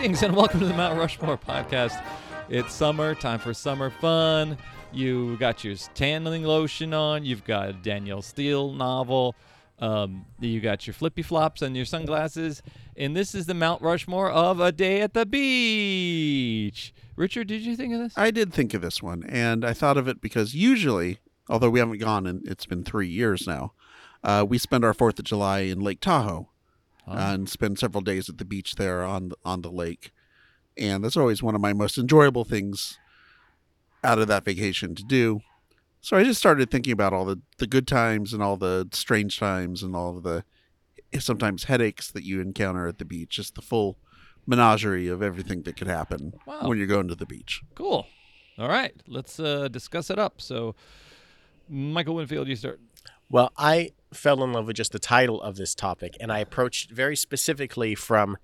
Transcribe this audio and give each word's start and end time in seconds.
Greetings 0.00 0.22
and 0.22 0.34
welcome 0.34 0.60
to 0.60 0.66
the 0.66 0.72
Mount 0.72 0.98
Rushmore 0.98 1.36
podcast. 1.36 2.02
It's 2.48 2.72
summer, 2.72 3.14
time 3.14 3.38
for 3.38 3.52
summer 3.52 3.90
fun. 3.90 4.56
You 4.94 5.36
got 5.36 5.62
your 5.62 5.74
tanning 5.92 6.42
lotion 6.42 6.94
on. 6.94 7.26
You've 7.26 7.44
got 7.44 7.68
a 7.68 7.72
Danielle 7.74 8.22
Steel 8.22 8.72
novel. 8.72 9.34
Um, 9.78 10.24
you 10.38 10.62
got 10.62 10.86
your 10.86 10.94
flippy 10.94 11.20
flops 11.20 11.60
and 11.60 11.76
your 11.76 11.84
sunglasses. 11.84 12.62
And 12.96 13.14
this 13.14 13.34
is 13.34 13.44
the 13.44 13.52
Mount 13.52 13.82
Rushmore 13.82 14.30
of 14.30 14.58
a 14.58 14.72
day 14.72 15.02
at 15.02 15.12
the 15.12 15.26
beach. 15.26 16.94
Richard, 17.14 17.48
did 17.48 17.60
you 17.60 17.76
think 17.76 17.92
of 17.92 18.00
this? 18.00 18.14
I 18.16 18.30
did 18.30 18.54
think 18.54 18.72
of 18.72 18.80
this 18.80 19.02
one, 19.02 19.22
and 19.28 19.66
I 19.66 19.74
thought 19.74 19.98
of 19.98 20.08
it 20.08 20.22
because 20.22 20.54
usually, 20.54 21.18
although 21.50 21.68
we 21.68 21.78
haven't 21.78 21.98
gone 21.98 22.26
and 22.26 22.48
it's 22.48 22.64
been 22.64 22.84
three 22.84 23.08
years 23.08 23.46
now, 23.46 23.74
uh, 24.24 24.46
we 24.48 24.56
spend 24.56 24.82
our 24.82 24.94
Fourth 24.94 25.18
of 25.18 25.26
July 25.26 25.58
in 25.58 25.78
Lake 25.78 26.00
Tahoe 26.00 26.48
Oh. 27.10 27.16
and 27.16 27.48
spend 27.48 27.78
several 27.78 28.02
days 28.02 28.28
at 28.28 28.38
the 28.38 28.44
beach 28.44 28.76
there 28.76 29.02
on 29.02 29.30
the, 29.30 29.36
on 29.44 29.62
the 29.62 29.70
lake, 29.70 30.12
and 30.78 31.02
that's 31.04 31.16
always 31.16 31.42
one 31.42 31.54
of 31.54 31.60
my 31.60 31.72
most 31.72 31.98
enjoyable 31.98 32.44
things 32.44 32.98
out 34.04 34.18
of 34.18 34.28
that 34.28 34.44
vacation 34.44 34.94
to 34.94 35.02
do. 35.02 35.40
So 36.00 36.16
I 36.16 36.22
just 36.24 36.38
started 36.38 36.70
thinking 36.70 36.92
about 36.92 37.12
all 37.12 37.24
the, 37.26 37.40
the 37.58 37.66
good 37.66 37.86
times 37.86 38.32
and 38.32 38.42
all 38.42 38.56
the 38.56 38.88
strange 38.92 39.38
times 39.38 39.82
and 39.82 39.94
all 39.94 40.16
of 40.16 40.22
the 40.22 40.44
sometimes 41.18 41.64
headaches 41.64 42.10
that 42.12 42.24
you 42.24 42.40
encounter 42.40 42.86
at 42.86 42.98
the 42.98 43.04
beach, 43.04 43.30
just 43.36 43.54
the 43.56 43.60
full 43.62 43.98
menagerie 44.46 45.08
of 45.08 45.22
everything 45.22 45.62
that 45.62 45.76
could 45.76 45.88
happen 45.88 46.32
Wow. 46.46 46.60
when 46.68 46.78
you're 46.78 46.86
going 46.86 47.08
to 47.08 47.14
the 47.14 47.26
beach. 47.26 47.60
Cool. 47.74 48.06
All 48.58 48.68
right, 48.68 48.94
let's 49.06 49.38
uh, 49.40 49.68
discuss 49.68 50.08
it 50.10 50.18
up. 50.18 50.40
So, 50.40 50.74
Michael 51.68 52.14
Winfield, 52.14 52.46
you 52.48 52.56
start. 52.56 52.80
Well, 53.28 53.52
I 53.58 53.90
fell 54.12 54.42
in 54.42 54.52
love 54.52 54.66
with 54.66 54.76
just 54.76 54.92
the 54.92 54.98
title 54.98 55.40
of 55.40 55.56
this 55.56 55.74
topic, 55.74 56.16
and 56.20 56.32
I 56.32 56.38
approached 56.40 56.90
very 56.90 57.16
specifically 57.16 57.94
from 57.94 58.36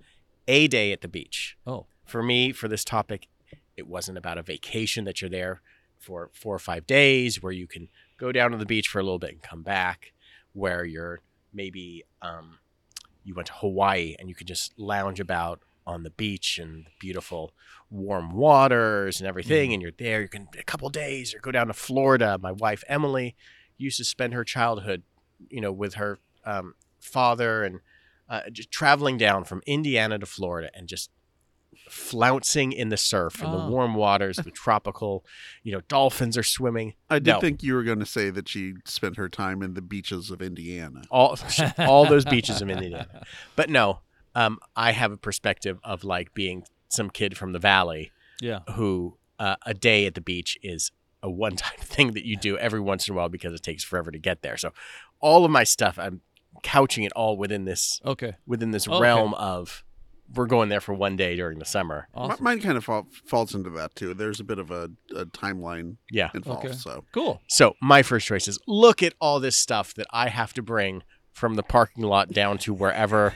a 0.47 0.67
day 0.67 0.91
at 0.91 1.01
the 1.01 1.07
beach. 1.07 1.57
Oh, 1.65 1.87
For 2.05 2.23
me, 2.23 2.51
for 2.51 2.67
this 2.67 2.85
topic, 2.85 3.27
it 3.75 3.87
wasn't 3.87 4.17
about 4.17 4.37
a 4.37 4.43
vacation 4.43 5.03
that 5.05 5.21
you're 5.21 5.29
there 5.29 5.61
for 5.97 6.29
four 6.33 6.55
or 6.55 6.59
five 6.59 6.87
days 6.87 7.41
where 7.41 7.51
you 7.51 7.67
can 7.67 7.89
go 8.17 8.31
down 8.31 8.51
to 8.51 8.57
the 8.57 8.65
beach 8.65 8.87
for 8.87 8.99
a 8.99 9.03
little 9.03 9.19
bit 9.19 9.31
and 9.31 9.41
come 9.41 9.63
back, 9.63 10.13
where 10.53 10.85
you're 10.85 11.19
maybe 11.53 12.03
um, 12.21 12.59
you 13.23 13.33
went 13.35 13.47
to 13.47 13.53
Hawaii 13.53 14.15
and 14.17 14.29
you 14.29 14.35
could 14.35 14.47
just 14.47 14.77
lounge 14.79 15.19
about 15.19 15.59
on 15.85 16.03
the 16.03 16.09
beach 16.11 16.59
and 16.59 16.85
the 16.85 16.91
beautiful 16.99 17.51
warm 17.89 18.31
waters 18.33 19.19
and 19.19 19.27
everything, 19.27 19.73
and 19.73 19.81
you're 19.81 19.91
there. 19.97 20.21
You 20.21 20.27
can 20.27 20.47
a 20.59 20.63
couple 20.63 20.89
days 20.89 21.33
or 21.33 21.39
go 21.39 21.51
down 21.51 21.67
to 21.67 21.73
Florida. 21.73 22.37
My 22.41 22.51
wife 22.51 22.83
Emily 22.87 23.35
used 23.77 23.97
to 23.97 24.03
spend 24.03 24.33
her 24.33 24.43
childhood, 24.43 25.03
you 25.49 25.61
know, 25.61 25.71
with 25.71 25.95
her 25.95 26.19
um, 26.45 26.75
father 26.99 27.63
and 27.63 27.79
uh, 28.29 28.41
just 28.51 28.71
traveling 28.71 29.17
down 29.17 29.43
from 29.43 29.61
Indiana 29.65 30.17
to 30.19 30.25
Florida 30.25 30.69
and 30.73 30.87
just 30.87 31.09
flouncing 31.89 32.71
in 32.71 32.89
the 32.89 32.97
surf 32.97 33.41
in 33.41 33.47
Oh. 33.47 33.51
the 33.65 33.71
warm 33.71 33.93
waters, 33.93 34.37
the 34.37 34.51
tropical, 34.51 35.23
you 35.63 35.71
know, 35.71 35.81
dolphins 35.87 36.37
are 36.37 36.43
swimming. 36.43 36.93
I 37.09 37.19
did 37.19 37.31
No. 37.33 37.39
think 37.39 37.63
you 37.63 37.75
were 37.75 37.83
going 37.83 37.99
to 37.99 38.05
say 38.05 38.29
that 38.29 38.49
she 38.49 38.75
spent 38.85 39.15
her 39.17 39.29
time 39.29 39.61
in 39.61 39.73
the 39.73 39.81
beaches 39.81 40.31
of 40.31 40.41
Indiana. 40.41 41.03
all 41.09 41.37
all 41.77 42.05
those 42.05 42.25
beaches 42.25 42.61
of 42.61 42.69
Indiana. 42.69 43.23
But 43.55 43.69
no, 43.69 43.99
um, 44.35 44.59
I 44.75 44.91
have 44.91 45.11
a 45.11 45.17
perspective 45.17 45.79
of 45.83 46.03
like 46.03 46.33
being 46.33 46.63
some 46.89 47.09
kid 47.09 47.37
from 47.37 47.53
the 47.53 47.59
valley 47.59 48.11
yeah. 48.41 48.59
who 48.75 49.17
uh, 49.39 49.55
a 49.65 49.73
day 49.73 50.05
at 50.05 50.15
the 50.15 50.21
beach 50.21 50.57
is 50.63 50.91
a 51.27 51.31
one-time 51.31 51.77
thing 51.79 52.13
that 52.13 52.25
you 52.25 52.37
do 52.37 52.57
every 52.57 52.79
once 52.79 53.07
in 53.07 53.13
a 53.13 53.17
while 53.17 53.29
because 53.29 53.53
it 53.53 53.61
takes 53.63 53.83
forever 53.83 54.11
to 54.11 54.19
get 54.19 54.41
there. 54.41 54.57
So 54.57 54.71
all 55.19 55.45
of 55.45 55.51
my 55.51 55.63
stuff, 55.63 55.99
I'm 55.99 56.21
couching 56.63 57.03
it 57.03 57.11
all 57.13 57.37
within 57.37 57.65
this 57.65 58.01
Okay. 58.05 58.33
within 58.47 58.71
this 58.71 58.87
Okay. 58.87 58.99
realm 58.99 59.33
of 59.35 59.83
we're 60.33 60.45
going 60.47 60.67
there 60.67 60.81
for 60.81 60.93
one 60.93 61.15
day 61.15 61.35
during 61.37 61.57
the 61.59 61.65
summer. 61.65 62.09
Awesome. 62.13 62.43
Mine 62.43 62.59
kind 62.59 62.77
of 62.77 62.83
fall, 62.83 63.07
falls 63.25 63.55
into 63.55 63.69
that 63.71 63.95
too. 63.95 64.13
There's 64.13 64.41
a 64.41 64.43
bit 64.43 64.59
of 64.59 64.71
a, 64.71 64.89
a 65.15 65.25
timeline 65.27 65.97
Yeah. 66.11 66.31
involved. 66.33 66.65
Okay. 66.65 66.73
So 66.75 67.05
Cool. 67.13 67.41
So 67.47 67.75
my 67.81 68.01
first 68.03 68.27
choice 68.27 68.47
is 68.47 68.59
look 68.67 69.01
at 69.03 69.13
all 69.21 69.39
this 69.39 69.55
stuff 69.55 69.93
that 69.93 70.07
I 70.11 70.27
have 70.29 70.53
to 70.55 70.61
bring 70.61 71.03
from 71.31 71.55
the 71.55 71.63
parking 71.63 72.03
lot 72.03 72.29
down 72.33 72.57
to 72.59 72.73
wherever 72.73 73.33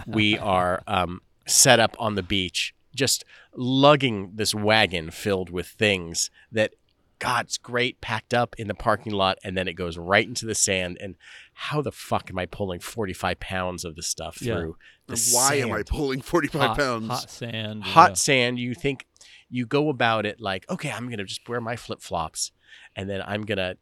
we 0.06 0.38
are 0.38 0.82
um, 0.88 1.20
set 1.46 1.78
up 1.78 1.94
on 2.00 2.14
the 2.16 2.22
beach, 2.22 2.74
just 2.96 3.24
lugging 3.54 4.32
this 4.34 4.54
wagon 4.54 5.10
filled 5.10 5.50
with 5.50 5.66
things 5.68 6.30
that 6.50 6.72
God's 7.22 7.56
great 7.58 8.00
packed 8.00 8.34
up 8.34 8.56
in 8.58 8.66
the 8.68 8.74
parking 8.74 9.12
lot, 9.12 9.38
and 9.44 9.56
then 9.56 9.68
it 9.68 9.74
goes 9.74 9.96
right 9.96 10.26
into 10.26 10.44
the 10.44 10.54
sand. 10.54 10.98
And 11.00 11.16
how 11.54 11.80
the 11.80 11.92
fuck 11.92 12.30
am 12.30 12.38
I 12.38 12.46
pulling 12.46 12.80
45 12.80 13.38
pounds 13.38 13.84
of 13.84 13.94
this 13.94 14.08
stuff 14.08 14.42
Yeah. 14.42 14.54
through 14.56 14.76
the 15.06 15.12
And 15.14 15.22
why 15.32 15.54
am 15.56 15.72
I 15.72 15.82
pulling 15.84 16.20
45 16.20 16.60
hot, 16.60 16.76
pounds? 16.78 17.08
Hot 17.08 17.30
sand. 17.30 17.84
hot 17.84 18.10
yeah. 18.10 18.14
sand? 18.14 18.58
You 18.58 18.74
think 18.74 19.06
you 19.48 19.66
go 19.66 19.88
about 19.88 20.26
it 20.26 20.40
like, 20.40 20.68
okay, 20.68 20.90
I'm 20.90 21.08
gonna 21.10 21.24
just 21.24 21.48
wear 21.48 21.60
my 21.60 21.76
flip 21.76 22.00
flops, 22.00 22.50
and 22.96 23.08
then 23.08 23.22
I'm 23.24 23.42
gonna 23.42 23.76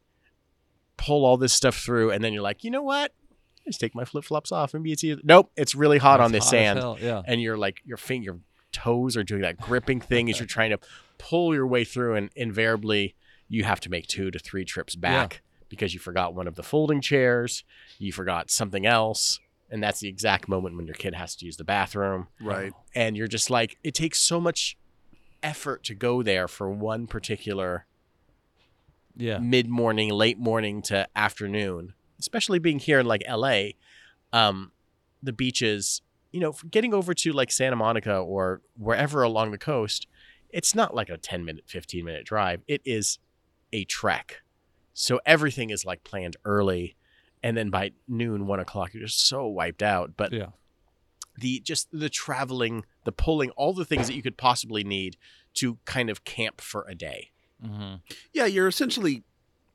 pull 0.96 1.24
all 1.24 1.36
this 1.36 1.52
stuff 1.54 1.76
through, 1.76 2.10
and 2.10 2.22
then 2.22 2.32
you're 2.32 2.42
like, 2.42 2.62
you 2.64 2.70
know 2.70 2.82
what? 2.82 3.14
Just 3.66 3.80
take 3.80 3.94
my 3.94 4.04
flip 4.04 4.24
flops 4.24 4.52
off. 4.52 4.74
Maybe 4.74 4.92
it's 4.92 5.04
easier. 5.04 5.20
Nope, 5.22 5.50
it's 5.56 5.74
really 5.74 5.98
hot 5.98 6.20
on 6.20 6.32
this 6.32 6.44
hot 6.44 6.50
sand 6.50 6.78
hell, 6.78 6.98
Yeah. 7.00 7.22
and 7.26 7.40
you're 7.40 7.56
like 7.58 7.80
your 7.84 7.96
finger 7.96 8.24
your 8.24 8.40
toes 8.72 9.16
are 9.16 9.24
doing 9.24 9.42
that 9.42 9.58
gripping 9.58 10.00
thing 10.00 10.28
as 10.30 10.38
you're 10.38 10.46
trying 10.46 10.70
to 10.70 10.78
pull 11.18 11.54
your 11.54 11.66
way 11.66 11.84
through 11.84 12.14
and 12.16 12.30
invariably 12.36 13.14
you 13.50 13.65
have 13.65 13.81
to 13.81 13.91
make 13.91 14.06
two 14.06 14.31
to 14.31 14.38
three 14.38 14.65
trips 14.65 14.94
back 14.97 15.43
because 15.69 15.93
you 15.93 16.00
forgot 16.00 16.34
one 16.34 16.47
of 16.49 16.55
the 16.55 16.62
folding 16.62 17.00
chairs 17.03 17.65
you 17.99 18.12
forgot 18.12 18.50
something 18.50 18.87
else 18.87 19.38
and 19.71 19.83
that's 19.83 20.00
the 20.00 20.09
exact 20.09 20.49
moment 20.49 20.77
when 20.77 20.87
your 20.87 20.94
kid 20.94 21.15
has 21.15 21.37
to 21.37 21.44
use 21.44 21.56
the 21.59 21.65
bathroom 21.65 22.27
right. 22.41 22.72
and 22.94 23.16
you're 23.16 23.28
just 23.28 23.50
like 23.50 23.77
it 23.84 23.94
takes 23.94 24.21
so 24.22 24.41
much 24.41 24.77
effort 25.43 25.84
to 25.84 25.94
go 25.94 26.22
there 26.22 26.49
for 26.49 26.71
one 26.71 27.06
particular 27.06 27.87
Yeah. 29.16 29.38
mid-morning 29.38 30.11
late 30.11 30.38
morning 30.38 30.81
to 30.82 31.06
afternoon 31.17 31.94
especially 32.19 32.59
being 32.59 32.78
here 32.78 33.00
in 33.00 33.06
like 33.06 33.22
la 33.28 33.56
um 34.32 34.72
the 35.22 35.32
beaches 35.32 36.03
you 36.32 36.41
know 36.41 36.55
getting 36.71 36.94
over 36.94 37.12
to 37.15 37.32
like 37.32 37.50
santa 37.50 37.77
monica 37.77 38.17
or 38.17 38.61
wherever 38.77 39.22
along 39.22 39.50
the 39.50 39.59
coast 39.59 40.06
it's 40.50 40.75
not 40.75 40.94
like 40.94 41.09
a 41.09 41.17
10 41.19 41.44
minute 41.44 41.65
15 41.67 42.05
minute 42.05 42.25
drive 42.25 42.62
it 42.69 42.81
is 42.84 43.19
a 43.72 43.84
trek 43.84 44.42
so 44.92 45.20
everything 45.25 45.70
is 45.70 45.84
like 45.84 46.04
planned 46.04 46.36
early 46.44 46.97
and 47.42 47.56
then 47.56 47.70
by 47.70 47.92
noon 48.08 48.47
one 48.47 48.60
o'clock 48.60 48.92
you're 48.92 49.04
just 49.06 49.26
so 49.26 49.47
wiped 49.47 49.82
out 49.82 50.12
but 50.16 50.32
Yeah. 50.32 50.48
the 51.38 51.60
just 51.60 51.88
the 51.92 52.08
traveling 52.08 52.84
the 53.04 53.12
pulling 53.12 53.50
all 53.50 53.72
the 53.72 53.84
things 53.84 54.06
that 54.08 54.14
you 54.14 54.22
could 54.22 54.36
possibly 54.36 54.84
need 54.84 55.16
to 55.54 55.78
kind 55.84 56.10
of 56.10 56.25
camp 56.25 56.60
for 56.60 56.84
a 56.88 56.94
day 56.94 57.31
hmm 57.64 57.94
Yeah, 58.32 58.47
you're 58.47 58.69
essentially 58.69 59.25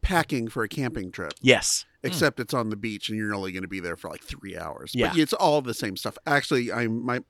packing 0.01 0.47
for 0.49 0.63
a 0.63 0.69
camping 0.69 1.11
trip, 1.11 1.33
yes 1.41 1.85
except 2.03 2.39
it's 2.39 2.53
on 2.53 2.69
the 2.69 2.75
beach 2.75 3.09
and 3.09 3.17
you're 3.17 3.33
only 3.33 3.51
going 3.51 3.63
to 3.63 3.67
be 3.67 3.79
there 3.79 3.95
for 3.95 4.11
like 4.11 4.21
three 4.21 4.55
hours. 4.55 4.91
Yeah. 4.93 5.07
But 5.09 5.17
it's 5.17 5.33
all 5.33 5.63
the 5.63 5.73
same 5.73 5.97
stuff. 5.97 6.19
Actually, 6.27 6.71
I'm 6.71 7.03
my, 7.03 7.21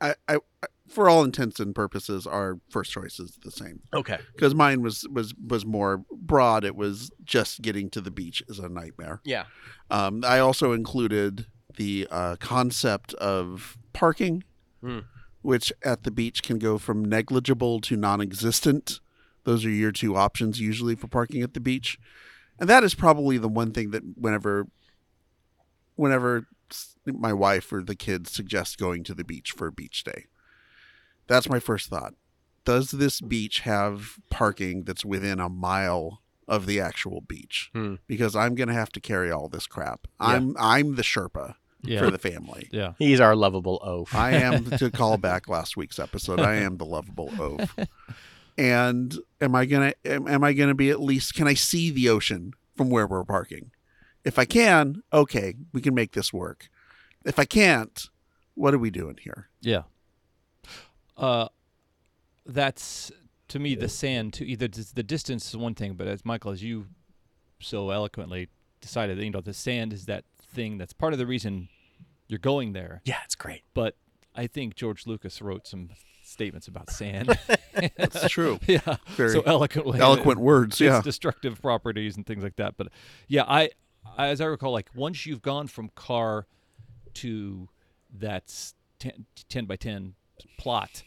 I, 0.00 0.14
I, 0.28 0.36
I, 0.62 0.66
for 0.88 1.08
all 1.08 1.24
intents 1.24 1.58
and 1.60 1.74
purposes, 1.74 2.26
our 2.26 2.58
first 2.68 2.92
choice 2.92 3.18
is 3.18 3.38
the 3.42 3.50
same 3.50 3.80
okay 3.92 4.18
because 4.34 4.54
mine 4.54 4.82
was 4.82 5.06
was 5.10 5.34
was 5.34 5.64
more 5.64 6.04
broad. 6.12 6.64
It 6.64 6.76
was 6.76 7.10
just 7.24 7.62
getting 7.62 7.88
to 7.90 8.00
the 8.00 8.10
beach 8.10 8.42
is 8.48 8.58
a 8.58 8.68
nightmare. 8.68 9.20
yeah 9.24 9.44
Um, 9.90 10.22
I 10.26 10.38
also 10.40 10.72
included 10.72 11.46
the 11.76 12.06
uh, 12.10 12.36
concept 12.38 13.14
of 13.14 13.76
parking, 13.92 14.44
Hmm. 14.82 15.00
which 15.42 15.72
at 15.82 16.02
the 16.04 16.10
beach 16.10 16.42
can 16.42 16.58
go 16.58 16.78
from 16.78 17.04
negligible 17.04 17.80
to 17.80 17.96
non 17.96 18.20
existent. 18.20 19.00
Those 19.44 19.64
are 19.64 19.70
your 19.70 19.92
two 19.92 20.14
options 20.16 20.60
usually 20.60 20.94
for 20.94 21.08
parking 21.08 21.42
at 21.42 21.54
the 21.54 21.60
beach. 21.60 21.98
And 22.60 22.68
that 22.68 22.84
is 22.84 22.94
probably 22.94 23.36
the 23.38 23.48
one 23.48 23.72
thing 23.72 23.90
that 23.90 24.02
whenever 24.16 24.68
whenever 25.96 26.46
my 27.06 27.32
wife 27.32 27.72
or 27.72 27.82
the 27.82 27.94
kids 27.94 28.30
suggest 28.30 28.78
going 28.78 29.04
to 29.04 29.14
the 29.14 29.24
beach 29.24 29.52
for 29.52 29.66
a 29.66 29.72
beach 29.72 30.04
day, 30.04 30.26
that's 31.26 31.48
my 31.48 31.58
first 31.60 31.88
thought. 31.90 32.14
Does 32.64 32.92
this 32.92 33.20
beach 33.20 33.60
have 33.60 34.18
parking 34.30 34.84
that's 34.84 35.04
within 35.04 35.38
a 35.40 35.48
mile 35.48 36.20
of 36.48 36.66
the 36.66 36.80
actual 36.80 37.20
beach? 37.20 37.70
Hmm. 37.74 37.96
Because 38.06 38.34
I'm 38.34 38.54
going 38.54 38.68
to 38.68 38.74
have 38.74 38.90
to 38.92 39.00
carry 39.00 39.30
all 39.30 39.48
this 39.48 39.66
crap. 39.66 40.06
Yeah. 40.20 40.26
I'm 40.28 40.56
I'm 40.58 40.94
the 40.96 41.02
Sherpa 41.02 41.54
Yeah. 41.82 41.98
for 42.00 42.10
the 42.10 42.18
family. 42.18 42.68
yeah. 42.72 42.92
He's 42.98 43.20
our 43.20 43.36
lovable 43.36 43.80
oaf. 43.84 44.14
I 44.14 44.32
am 44.32 44.64
to 44.78 44.90
call 44.90 45.18
back 45.18 45.48
last 45.48 45.76
week's 45.76 45.98
episode. 45.98 46.40
I 46.40 46.54
am 46.56 46.78
the 46.78 46.86
lovable 46.86 47.30
oaf. 47.38 47.74
And 48.56 49.18
am 49.40 49.54
I 49.56 49.66
gonna 49.66 49.94
am, 50.04 50.28
am 50.28 50.44
I 50.44 50.52
gonna 50.52 50.74
be 50.76 50.88
at 50.90 51.00
least 51.00 51.34
can 51.34 51.48
I 51.48 51.54
see 51.54 51.90
the 51.90 52.08
ocean 52.08 52.52
from 52.76 52.88
where 52.88 53.06
we're 53.06 53.24
parking? 53.24 53.72
If 54.24 54.38
I 54.38 54.44
can, 54.44 55.02
okay, 55.12 55.54
we 55.72 55.80
can 55.80 55.92
make 55.94 56.12
this 56.12 56.32
work. 56.32 56.68
If 57.24 57.38
I 57.38 57.46
can't, 57.46 58.08
what 58.54 58.72
are 58.72 58.78
we 58.78 58.90
doing 58.90 59.18
here? 59.20 59.48
Yeah. 59.60 59.82
Uh, 61.16 61.48
that's 62.46 63.10
to 63.48 63.58
me 63.58 63.74
the 63.74 63.88
sand. 63.88 64.32
To 64.34 64.46
either 64.46 64.68
the 64.68 65.02
distance 65.02 65.48
is 65.48 65.56
one 65.56 65.74
thing, 65.74 65.94
but 65.94 66.06
as 66.06 66.24
Michael, 66.24 66.50
as 66.50 66.62
you 66.62 66.86
so 67.60 67.90
eloquently 67.90 68.48
decided, 68.80 69.18
you 69.18 69.30
know, 69.30 69.40
the 69.40 69.54
sand 69.54 69.92
is 69.92 70.06
that 70.06 70.24
thing 70.42 70.78
that's 70.78 70.92
part 70.92 71.12
of 71.12 71.18
the 71.18 71.26
reason 71.26 71.68
you're 72.28 72.38
going 72.38 72.72
there. 72.72 73.00
yeah, 73.04 73.18
it's 73.24 73.34
great. 73.34 73.62
But 73.74 73.96
I 74.34 74.46
think 74.46 74.74
George 74.74 75.06
Lucas 75.06 75.40
wrote 75.42 75.66
some 75.66 75.90
statements 76.24 76.66
about 76.68 76.90
sand. 76.90 77.38
That's 77.96 78.28
true. 78.30 78.58
yeah, 78.66 78.96
Very 79.10 79.30
so 79.30 79.42
eloquently. 79.42 80.00
eloquent 80.00 80.40
words. 80.40 80.72
its 80.76 80.80
Yeah. 80.80 81.02
destructive 81.02 81.60
properties 81.60 82.16
and 82.16 82.24
things 82.26 82.42
like 82.42 82.56
that. 82.56 82.76
But 82.78 82.88
yeah, 83.28 83.44
I, 83.46 83.70
I 84.16 84.28
as 84.28 84.40
I 84.40 84.46
recall, 84.46 84.72
like 84.72 84.88
once 84.94 85.26
you've 85.26 85.42
gone 85.42 85.66
from 85.66 85.90
car 85.94 86.46
to 87.14 87.68
that 88.18 88.72
10, 89.00 89.26
10 89.50 89.66
by 89.66 89.76
ten 89.76 90.14
plot, 90.58 91.02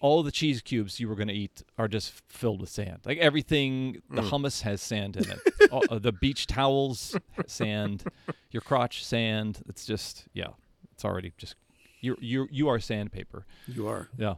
all 0.00 0.22
the 0.22 0.30
cheese 0.30 0.62
cubes 0.62 1.00
you 1.00 1.08
were 1.08 1.14
going 1.16 1.28
to 1.28 1.34
eat 1.34 1.62
are 1.76 1.88
just 1.88 2.12
filled 2.28 2.60
with 2.60 2.70
sand. 2.70 3.00
Like 3.04 3.18
everything, 3.18 4.00
the 4.10 4.22
hummus 4.22 4.62
has 4.62 4.80
sand 4.80 5.16
in 5.16 5.30
it. 5.30 5.40
all, 5.72 5.82
uh, 5.90 5.98
the 5.98 6.12
beach 6.12 6.46
towels, 6.46 7.16
sand. 7.46 8.04
Your 8.50 8.60
crotch, 8.60 9.04
sand. 9.04 9.60
It's 9.68 9.84
just 9.84 10.26
yeah, 10.34 10.48
it's 10.92 11.04
already 11.04 11.32
just 11.36 11.56
you 12.00 12.16
you 12.20 12.46
you 12.50 12.68
are 12.68 12.78
sandpaper. 12.78 13.44
You 13.66 13.88
are. 13.88 14.08
Yeah. 14.16 14.34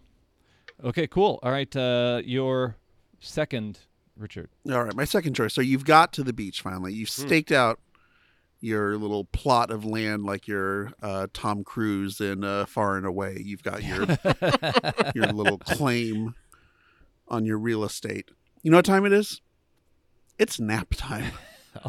Okay, 0.82 1.06
cool. 1.06 1.38
All 1.42 1.52
right, 1.52 1.74
uh, 1.76 2.22
your 2.24 2.76
second, 3.20 3.80
Richard. 4.16 4.48
All 4.70 4.82
right, 4.84 4.94
my 4.96 5.04
second 5.04 5.34
choice. 5.34 5.52
So 5.52 5.60
you've 5.60 5.84
got 5.84 6.12
to 6.14 6.22
the 6.22 6.32
beach 6.32 6.62
finally. 6.62 6.94
You've 6.94 7.10
Hmm. 7.10 7.26
staked 7.26 7.52
out 7.52 7.78
your 8.60 8.96
little 8.96 9.24
plot 9.24 9.70
of 9.70 9.84
land 9.84 10.24
like 10.24 10.46
your 10.46 10.92
uh, 11.02 11.26
Tom 11.32 11.64
Cruise 11.64 12.20
in 12.20 12.44
uh, 12.44 12.66
Far 12.66 12.96
and 12.96 13.06
Away. 13.06 13.40
You've 13.44 13.62
got 13.62 13.82
your 13.82 14.06
your 15.14 15.26
little 15.32 15.58
claim 15.58 16.34
on 17.28 17.44
your 17.44 17.58
real 17.58 17.84
estate. 17.84 18.30
You 18.62 18.70
know 18.70 18.78
what 18.78 18.84
time 18.84 19.06
it 19.06 19.12
is? 19.12 19.40
It's 20.38 20.60
nap 20.60 20.88
time. 20.92 21.32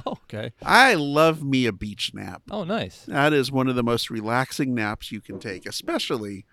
Oh, 0.05 0.11
okay. 0.11 0.53
I 0.61 0.93
love 0.93 1.43
me 1.43 1.65
a 1.65 1.71
beach 1.71 2.11
nap. 2.13 2.43
Oh, 2.51 2.63
nice. 2.63 3.03
That 3.07 3.33
is 3.33 3.51
one 3.51 3.67
of 3.67 3.75
the 3.75 3.81
most 3.81 4.11
relaxing 4.11 4.75
naps 4.75 5.11
you 5.11 5.21
can 5.21 5.39
take, 5.39 5.65
especially 5.65 6.45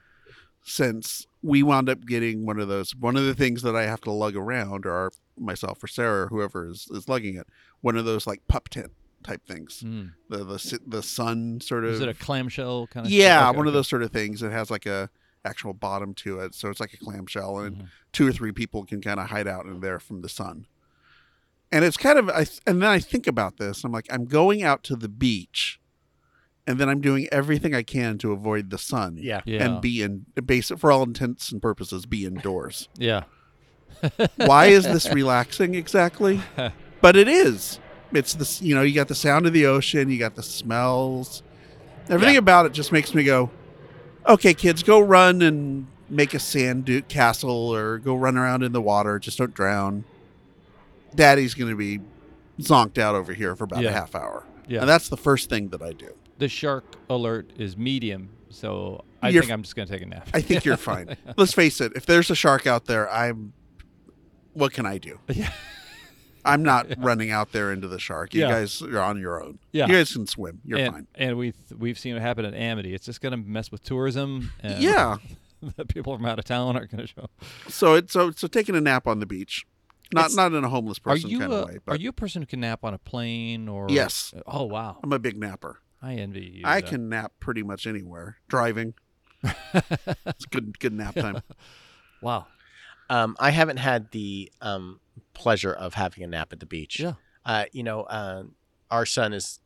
since 0.62 1.26
we 1.42 1.62
wound 1.62 1.90
up 1.90 2.06
getting 2.06 2.46
one 2.46 2.58
of 2.58 2.68
those. 2.68 2.96
One 2.96 3.18
of 3.18 3.26
the 3.26 3.34
things 3.34 3.60
that 3.62 3.76
I 3.76 3.82
have 3.82 4.00
to 4.02 4.10
lug 4.10 4.34
around, 4.34 4.86
or 4.86 5.12
myself 5.36 5.84
or 5.84 5.88
Sarah 5.88 6.24
or 6.24 6.28
whoever 6.28 6.66
is, 6.66 6.88
is 6.90 7.06
lugging 7.06 7.36
it, 7.36 7.46
one 7.82 7.98
of 7.98 8.06
those 8.06 8.26
like 8.26 8.48
pup 8.48 8.70
tent 8.70 8.92
type 9.22 9.44
things. 9.46 9.82
Mm. 9.84 10.12
The 10.28 10.38
the 10.44 10.78
the 10.86 11.02
sun 11.02 11.60
sort 11.60 11.84
of. 11.84 11.90
Is 11.94 12.00
it 12.00 12.08
a 12.08 12.14
clamshell 12.14 12.86
kind 12.88 13.06
of? 13.06 13.12
yeah, 13.12 13.48
okay, 13.48 13.56
one 13.56 13.66
of 13.66 13.72
those 13.72 13.88
sort 13.88 14.02
of 14.02 14.10
things. 14.10 14.42
It 14.42 14.52
has 14.52 14.70
like 14.70 14.86
a 14.86 15.10
actual 15.44 15.72
bottom 15.72 16.14
to 16.14 16.40
it, 16.40 16.54
so 16.54 16.68
it's 16.68 16.80
like 16.80 16.92
a 16.92 16.96
clamshell, 16.98 17.58
and 17.58 17.76
Mhm. 17.76 17.86
two 18.12 18.26
or 18.26 18.32
three 18.32 18.52
people 18.52 18.84
can 18.84 19.00
kind 19.00 19.20
of 19.20 19.28
hide 19.30 19.46
out 19.48 19.66
in 19.66 19.80
there 19.80 19.98
from 20.00 20.20
the 20.22 20.28
sun. 20.28 20.66
And 21.70 21.84
it's 21.84 21.96
kind 21.96 22.18
of, 22.18 22.28
I, 22.30 22.46
and 22.66 22.82
then 22.82 22.88
I 22.88 22.98
think 22.98 23.26
about 23.26 23.58
this. 23.58 23.84
I'm 23.84 23.92
like, 23.92 24.06
I'm 24.10 24.24
going 24.24 24.62
out 24.62 24.82
to 24.84 24.96
the 24.96 25.08
beach, 25.08 25.78
and 26.66 26.78
then 26.78 26.88
I'm 26.88 27.00
doing 27.00 27.28
everything 27.30 27.74
I 27.74 27.82
can 27.82 28.18
to 28.18 28.32
avoid 28.32 28.70
the 28.70 28.78
sun. 28.78 29.16
Yeah. 29.20 29.42
Yeah. 29.44 29.64
And 29.64 29.80
be 29.80 30.02
in, 30.02 30.26
basic 30.44 30.78
for 30.78 30.90
all 30.90 31.02
intents 31.02 31.52
and 31.52 31.60
purposes, 31.62 32.04
be 32.06 32.24
indoors. 32.26 32.88
yeah. 32.98 33.24
Why 34.36 34.66
is 34.66 34.84
this 34.84 35.10
relaxing 35.12 35.74
exactly? 35.74 36.40
But 37.00 37.16
it 37.16 37.28
is. 37.28 37.78
It's 38.12 38.34
this, 38.34 38.62
you 38.62 38.74
know, 38.74 38.82
you 38.82 38.94
got 38.94 39.08
the 39.08 39.14
sound 39.14 39.46
of 39.46 39.52
the 39.52 39.66
ocean, 39.66 40.10
you 40.10 40.18
got 40.18 40.34
the 40.34 40.42
smells. 40.42 41.42
Everything 42.08 42.34
Yeah. 42.34 42.38
about 42.40 42.66
it 42.66 42.72
just 42.72 42.90
makes 42.92 43.14
me 43.14 43.22
go, 43.24 43.50
okay, 44.26 44.54
kids, 44.54 44.82
go 44.82 44.98
run 45.00 45.42
and 45.42 45.86
make 46.08 46.32
a 46.32 46.38
sand 46.38 46.86
du- 46.86 47.02
castle 47.02 47.74
or 47.74 47.98
go 47.98 48.14
run 48.14 48.36
around 48.38 48.62
in 48.62 48.72
the 48.72 48.80
water. 48.80 49.18
Just 49.18 49.36
don't 49.38 49.52
drown. 49.52 50.04
Daddy's 51.14 51.54
going 51.54 51.70
to 51.70 51.76
be 51.76 52.00
zonked 52.60 52.98
out 52.98 53.14
over 53.14 53.32
here 53.34 53.54
for 53.56 53.64
about 53.64 53.82
Yeah. 53.82 53.90
a 53.90 53.92
half 53.92 54.14
hour. 54.14 54.44
Yeah. 54.66 54.80
And 54.80 54.88
that's 54.88 55.08
the 55.08 55.16
first 55.16 55.48
thing 55.50 55.68
that 55.68 55.82
I 55.82 55.92
do. 55.92 56.14
the 56.38 56.48
shark 56.48 56.84
alert 57.10 57.50
is 57.58 57.76
medium, 57.76 58.28
so 58.48 59.04
I 59.20 59.30
You're 59.30 59.42
think 59.42 59.52
i'm 59.52 59.62
just 59.62 59.74
gonna 59.74 59.88
take 59.88 60.02
a 60.02 60.06
nap. 60.06 60.28
I 60.32 60.40
think 60.40 60.64
you're 60.64 60.76
fine. 60.76 61.16
Let's 61.36 61.52
face 61.52 61.80
it. 61.80 61.92
If 61.96 62.06
there's 62.06 62.30
a 62.30 62.36
shark 62.36 62.64
out 62.64 62.84
there, 62.84 63.10
I'm. 63.12 63.52
What 64.52 64.72
can 64.72 64.86
I 64.86 64.98
do? 64.98 65.18
yeah. 65.28 65.50
I'm 66.48 66.62
not 66.62 66.86
running 66.98 67.30
out 67.30 67.52
there 67.52 67.72
into 67.72 67.86
the 67.88 67.98
shark. 67.98 68.34
You 68.34 68.42
Yeah. 68.42 68.48
guys 68.50 68.82
are 68.82 69.00
on 69.00 69.18
your 69.20 69.42
own. 69.42 69.58
Yeah. 69.72 69.86
You 69.86 69.92
guys 69.94 70.12
can 70.12 70.26
swim. 70.26 70.60
You're 70.64 70.78
and, 70.78 70.92
fine. 70.94 71.06
And 71.14 71.36
we've 71.38 71.56
we've 71.76 71.98
seen 71.98 72.16
it 72.16 72.20
happen 72.20 72.44
at 72.44 72.54
Amity. 72.54 72.94
It's 72.94 73.06
just 73.06 73.20
gonna 73.20 73.36
mess 73.36 73.70
with 73.70 73.82
tourism. 73.84 74.52
And 74.60 74.82
Yeah. 74.82 75.16
the 75.76 75.84
people 75.84 76.16
from 76.16 76.24
out 76.26 76.38
of 76.38 76.44
town 76.44 76.76
aren't 76.76 76.90
gonna 76.90 77.06
show. 77.06 77.26
So 77.68 77.94
it's 77.94 78.12
so 78.12 78.30
so 78.30 78.46
taking 78.48 78.74
a 78.76 78.80
nap 78.80 79.06
on 79.06 79.20
the 79.20 79.26
beach, 79.26 79.66
not 80.12 80.26
It's- 80.26 80.36
not 80.36 80.52
in 80.52 80.64
a 80.64 80.68
homeless 80.68 80.98
person 80.98 81.30
kind 81.38 81.52
a, 81.52 81.56
of 81.56 81.68
way, 81.68 81.78
But. 81.84 81.92
are 81.92 81.98
you 82.00 82.08
a 82.10 82.12
person 82.12 82.42
who 82.42 82.46
can 82.46 82.60
nap 82.60 82.84
on 82.84 82.94
a 82.94 82.98
plane 82.98 83.68
or? 83.68 83.86
Yes. 83.90 84.32
Oh 84.46 84.64
wow, 84.64 84.98
I'm 85.02 85.12
a 85.12 85.18
big 85.18 85.36
napper. 85.36 85.80
I 86.00 86.14
envy 86.14 86.58
you. 86.58 86.62
I 86.64 86.80
though. 86.80 86.86
can 86.88 87.08
nap 87.08 87.32
pretty 87.40 87.62
much 87.64 87.86
anywhere. 87.86 88.36
Driving, 88.48 88.94
it's 89.74 90.46
good 90.50 90.78
good 90.78 90.92
nap 90.92 91.14
time. 91.14 91.42
Wow. 92.20 92.46
Um, 93.10 93.36
I 93.38 93.50
haven't 93.50 93.76
had 93.76 94.10
the 94.10 94.50
um, 94.60 94.98
pleasure 95.34 95.72
of 95.72 95.94
having 95.94 96.22
a 96.24 96.26
nap 96.26 96.52
at 96.52 96.60
the 96.60 96.66
beach. 96.66 97.00
Yeah. 97.00 97.14
Uh, 97.44 97.64
you 97.72 97.82
know, 97.82 98.02
uh, 98.02 98.44
our 98.90 99.06
son 99.06 99.32
is 99.32 99.60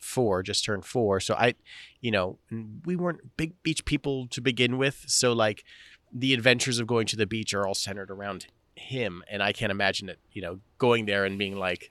four, 0.00 0.42
just 0.42 0.64
turned 0.64 0.84
four. 0.84 1.18
So 1.20 1.34
I, 1.34 1.54
you 2.00 2.10
know, 2.10 2.38
we 2.84 2.94
weren't 2.96 3.36
big 3.36 3.60
beach 3.62 3.84
people 3.84 4.26
to 4.28 4.40
begin 4.40 4.78
with. 4.78 5.04
So 5.08 5.32
like 5.32 5.64
the 6.12 6.32
adventures 6.34 6.78
of 6.78 6.86
going 6.86 7.06
to 7.08 7.16
the 7.16 7.26
beach 7.26 7.52
are 7.54 7.66
all 7.66 7.74
centered 7.74 8.10
around 8.10 8.46
him. 8.76 9.22
And 9.30 9.42
I 9.42 9.52
can't 9.52 9.72
imagine 9.72 10.08
it, 10.08 10.18
you 10.32 10.42
know, 10.42 10.60
going 10.78 11.06
there 11.06 11.24
and 11.24 11.38
being 11.38 11.56
like, 11.56 11.90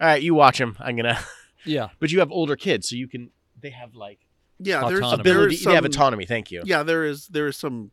all 0.00 0.06
right, 0.08 0.22
you 0.22 0.34
watch 0.34 0.60
him. 0.60 0.76
I'm 0.80 0.96
going 0.96 1.04
to, 1.14 1.18
Yeah. 1.64 1.90
but 2.00 2.10
you 2.10 2.18
have 2.18 2.32
older 2.32 2.56
kids. 2.56 2.88
So 2.88 2.96
you 2.96 3.06
can, 3.06 3.30
they 3.60 3.70
have 3.70 3.94
like 3.94 4.18
Yeah, 4.58 4.88
there's 4.88 5.00
Autonomy. 5.00 5.22
there 5.22 5.34
ability, 5.36 5.54
is 5.56 5.64
they 5.64 5.74
have 5.74 5.84
autonomy. 5.84 6.26
Thank 6.26 6.50
you. 6.50 6.62
Yeah, 6.64 6.82
there 6.82 7.04
is 7.04 7.28
there 7.28 7.46
is 7.46 7.56
some 7.56 7.92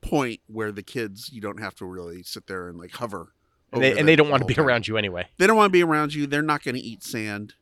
point 0.00 0.40
where 0.46 0.72
the 0.72 0.82
kids 0.82 1.30
you 1.32 1.40
don't 1.40 1.60
have 1.60 1.74
to 1.74 1.84
really 1.84 2.22
sit 2.22 2.46
there 2.46 2.68
and 2.68 2.78
like 2.78 2.92
hover. 2.92 3.32
And 3.72 3.82
they, 3.82 3.98
and 3.98 4.06
they 4.08 4.16
don't 4.16 4.30
want 4.30 4.42
to 4.42 4.46
be 4.46 4.54
whole 4.54 4.62
time. 4.64 4.68
around 4.68 4.88
you 4.88 4.96
anyway. 4.96 5.26
They 5.38 5.46
don't 5.46 5.56
want 5.56 5.68
to 5.70 5.72
be 5.72 5.82
around 5.82 6.14
you. 6.14 6.26
They're 6.26 6.40
not 6.42 6.62
going 6.62 6.76
to 6.76 6.80
eat 6.80 7.02
sand. 7.02 7.54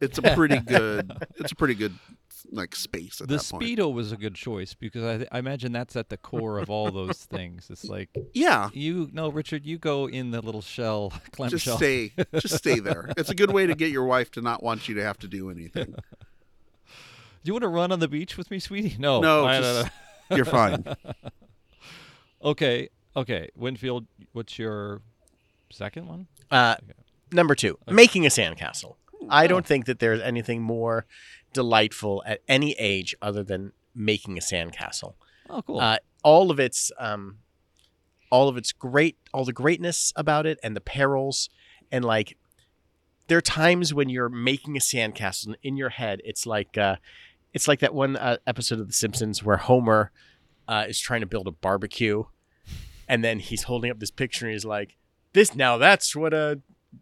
It's 0.00 0.18
a 0.18 0.22
pretty 0.22 0.60
good. 0.66 1.10
it's 1.36 1.52
a 1.52 1.56
pretty 1.56 1.74
good 1.74 1.94
like 2.52 2.76
space 2.76 3.20
at 3.20 3.26
The 3.28 3.38
that 3.38 3.48
point. 3.50 3.64
speedo 3.64 3.92
was 3.92 4.12
a 4.12 4.16
good 4.16 4.34
choice 4.36 4.72
because 4.74 5.02
I, 5.02 5.26
I 5.34 5.38
imagine 5.40 5.72
that's 5.72 5.96
at 5.96 6.10
the 6.10 6.16
core 6.16 6.58
of 6.58 6.70
all 6.70 6.92
those 6.92 7.24
things. 7.30 7.68
It's 7.70 7.84
like 7.86 8.10
Yeah, 8.34 8.68
you 8.72 9.08
no 9.12 9.30
Richard, 9.30 9.64
you 9.66 9.78
go 9.78 10.08
in 10.08 10.30
the 10.30 10.40
little 10.42 10.60
shell 10.62 11.12
clam 11.32 11.50
just 11.50 11.64
shell. 11.64 11.76
stay 11.78 12.12
just 12.34 12.54
stay 12.58 12.78
there. 12.78 13.10
It's 13.16 13.30
a 13.30 13.34
good 13.34 13.50
way 13.52 13.66
to 13.66 13.74
get 13.74 13.90
your 13.90 14.04
wife 14.04 14.30
to 14.32 14.42
not 14.42 14.62
want 14.62 14.88
you 14.88 14.94
to 14.96 15.02
have 15.02 15.18
to 15.20 15.28
do 15.28 15.50
anything. 15.50 15.86
Do 15.96 17.48
you 17.48 17.52
want 17.54 17.62
to 17.62 17.68
run 17.68 17.90
on 17.90 17.98
the 17.98 18.08
beach 18.08 18.36
with 18.36 18.50
me, 18.50 18.58
sweetie? 18.60 18.96
No. 18.98 19.20
No, 19.20 19.44
I- 19.46 19.60
just- 19.60 19.90
You're 20.30 20.44
fine. 20.44 20.84
Okay. 22.42 22.88
Okay. 23.16 23.48
Winfield, 23.56 24.06
what's 24.32 24.58
your 24.58 25.00
second 25.70 26.06
one? 26.06 26.26
Uh, 26.50 26.76
Okay. 26.82 26.92
number 27.32 27.54
two, 27.54 27.78
making 27.88 28.24
a 28.26 28.28
sandcastle. 28.28 28.96
I 29.28 29.46
don't 29.46 29.66
think 29.66 29.86
that 29.86 29.98
there's 29.98 30.20
anything 30.20 30.62
more 30.62 31.06
delightful 31.52 32.22
at 32.26 32.42
any 32.48 32.72
age 32.78 33.14
other 33.20 33.42
than 33.42 33.72
making 33.94 34.38
a 34.38 34.40
sandcastle. 34.40 35.14
Oh, 35.50 35.62
cool. 35.62 35.80
Uh, 35.80 35.98
all 36.22 36.50
of 36.50 36.60
its, 36.60 36.92
um, 36.98 37.38
all 38.30 38.48
of 38.48 38.56
its 38.56 38.72
great, 38.72 39.16
all 39.32 39.44
the 39.44 39.52
greatness 39.52 40.12
about 40.16 40.46
it, 40.46 40.58
and 40.62 40.76
the 40.76 40.80
perils, 40.80 41.48
and 41.90 42.04
like, 42.04 42.36
there 43.28 43.38
are 43.38 43.42
times 43.42 43.92
when 43.92 44.08
you're 44.08 44.28
making 44.28 44.76
a 44.76 44.80
sandcastle 44.80 45.46
and 45.46 45.56
in 45.62 45.76
your 45.76 45.88
head. 45.88 46.20
It's 46.24 46.46
like, 46.46 46.78
uh, 46.78 46.96
it's 47.52 47.66
like 47.66 47.80
that 47.80 47.94
one 47.94 48.16
uh, 48.16 48.36
episode 48.46 48.78
of 48.78 48.86
The 48.86 48.92
Simpsons 48.92 49.42
where 49.42 49.56
Homer 49.56 50.12
uh, 50.68 50.84
is 50.88 51.00
trying 51.00 51.20
to 51.22 51.26
build 51.26 51.48
a 51.48 51.52
barbecue, 51.52 52.24
and 53.08 53.24
then 53.24 53.40
he's 53.40 53.64
holding 53.64 53.90
up 53.90 53.98
this 53.98 54.10
picture 54.12 54.46
and 54.46 54.52
he's 54.52 54.64
like, 54.64 54.96
"This 55.36 55.54
now, 55.54 55.76
that's 55.78 56.16
what 56.16 56.34
a 56.34 56.60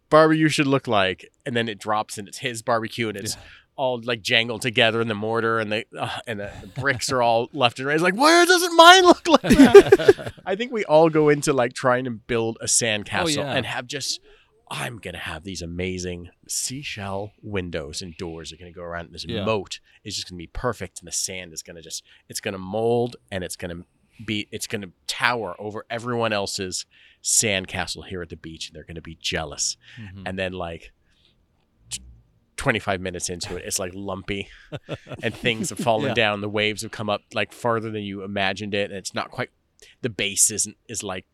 barbecue 0.09 0.49
should 0.49 0.67
look 0.67 0.87
like." 0.87 1.31
And 1.45 1.55
then 1.55 1.67
it 1.67 1.79
drops 1.79 2.17
and 2.17 2.27
it's 2.27 2.39
his 2.39 2.61
barbecue 2.61 3.07
and 3.07 3.17
it's 3.17 3.37
all 3.77 3.99
like 4.03 4.21
jangled 4.21 4.61
together 4.61 5.01
in 5.01 5.07
the 5.07 5.15
mortar 5.15 5.59
and 5.59 5.71
the 5.71 5.85
uh, 5.97 6.19
and 6.27 6.39
the, 6.39 6.51
the 6.61 6.67
bricks 6.67 7.11
are 7.11 7.21
all 7.21 7.49
left 7.53 7.79
and 7.79 7.87
right. 7.87 7.95
It's 7.95 8.03
like, 8.03 8.15
where 8.15 8.45
doesn't 8.45 8.75
mine 8.75 9.03
look 9.03 9.27
like 9.27 9.41
that? 9.41 10.33
I 10.45 10.55
think 10.55 10.71
we 10.71 10.85
all 10.85 11.09
go 11.09 11.29
into 11.29 11.53
like 11.53 11.73
trying 11.73 12.05
to 12.05 12.11
build 12.11 12.57
a 12.61 12.65
sandcastle 12.65 13.37
yeah. 13.37 13.53
and 13.53 13.65
have 13.65 13.87
just. 13.87 14.19
I'm 14.67 14.97
gonna 14.97 15.19
have 15.19 15.43
these 15.43 15.61
amazing 15.61 16.31
seashell 16.47 17.33
windows 17.43 18.01
and 18.01 18.17
doors 18.17 18.51
are 18.51 18.57
gonna 18.57 18.71
go 18.71 18.81
around. 18.81 19.05
And 19.05 19.13
this 19.13 19.23
Yeah. 19.23 19.45
moat 19.45 19.79
is 20.03 20.15
just 20.15 20.27
gonna 20.27 20.39
be 20.39 20.47
perfect, 20.47 20.99
and 20.99 21.07
the 21.07 21.11
sand 21.11 21.53
is 21.53 21.61
gonna 21.61 21.83
just 21.83 22.03
it's 22.27 22.39
gonna 22.39 22.57
mold 22.57 23.15
and 23.29 23.43
it's 23.43 23.55
gonna 23.55 23.83
be 24.23 24.47
it's 24.51 24.67
gonna 24.67 24.89
tower 25.07 25.55
over 25.59 25.85
everyone 25.89 26.31
else's 26.33 26.85
sandcastle 27.23 28.05
here 28.05 28.21
at 28.21 28.29
the 28.29 28.35
beach, 28.37 28.67
and 28.67 28.75
they're 28.75 28.83
gonna 28.83 29.01
be 29.01 29.17
jealous. 29.21 29.77
Mhm. 29.99 30.23
And 30.25 30.37
then 30.39 30.53
like. 30.53 30.91
t- 31.89 32.01
25 32.57 33.01
minutes 33.01 33.29
into 33.29 33.57
it, 33.57 33.63
it's 33.65 33.79
like 33.79 33.91
lumpy 33.93 34.47
and 35.23 35.35
things 35.35 35.69
have 35.69 35.77
fallen 35.79 36.07
Yeah. 36.09 36.13
down. 36.13 36.41
The 36.41 36.49
waves 36.49 36.83
have 36.83 36.91
come 36.91 37.09
up 37.09 37.21
like 37.33 37.51
farther 37.51 37.91
than 37.91 38.03
you 38.03 38.23
imagined 38.23 38.73
it. 38.73 38.89
And 38.91 38.97
it's 38.97 39.13
not 39.13 39.29
quite, 39.29 39.49
the 40.01 40.09
base 40.09 40.49
isn't, 40.51 40.77
is 40.87 41.03
like 41.03 41.25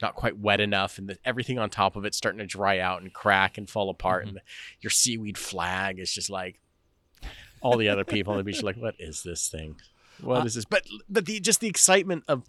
not 0.00 0.14
quite 0.14 0.38
wet 0.38 0.58
enough. 0.60 0.96
And 0.96 1.06
the, 1.10 1.18
everything 1.24 1.58
on 1.58 1.68
top 1.68 1.96
of 1.96 2.04
it's 2.06 2.16
starting 2.16 2.38
to 2.38 2.46
dry 2.46 2.78
out 2.78 3.02
and 3.02 3.12
crack 3.12 3.58
and 3.58 3.68
fall 3.68 3.90
apart. 3.90 4.26
And 4.26 4.40
your 4.80 4.90
seaweed 4.90 5.36
flag 5.36 5.98
is 5.98 6.12
just 6.14 6.30
like, 6.30 6.58
all 7.60 7.76
the 7.76 7.90
other 7.90 8.04
people 8.04 8.32
on 8.32 8.38
the 8.38 8.44
beach 8.44 8.60
are 8.62 8.66
like, 8.66 8.76
what 8.78 8.94
is 8.98 9.22
this 9.22 9.48
thing? 9.48 9.76
What 10.22 10.42
uh, 10.42 10.44
is 10.44 10.54
this? 10.54 10.64
But 10.64 10.86
but 11.08 11.26
the 11.26 11.40
just 11.40 11.60
the 11.60 11.68
excitement 11.68 12.24
of 12.28 12.44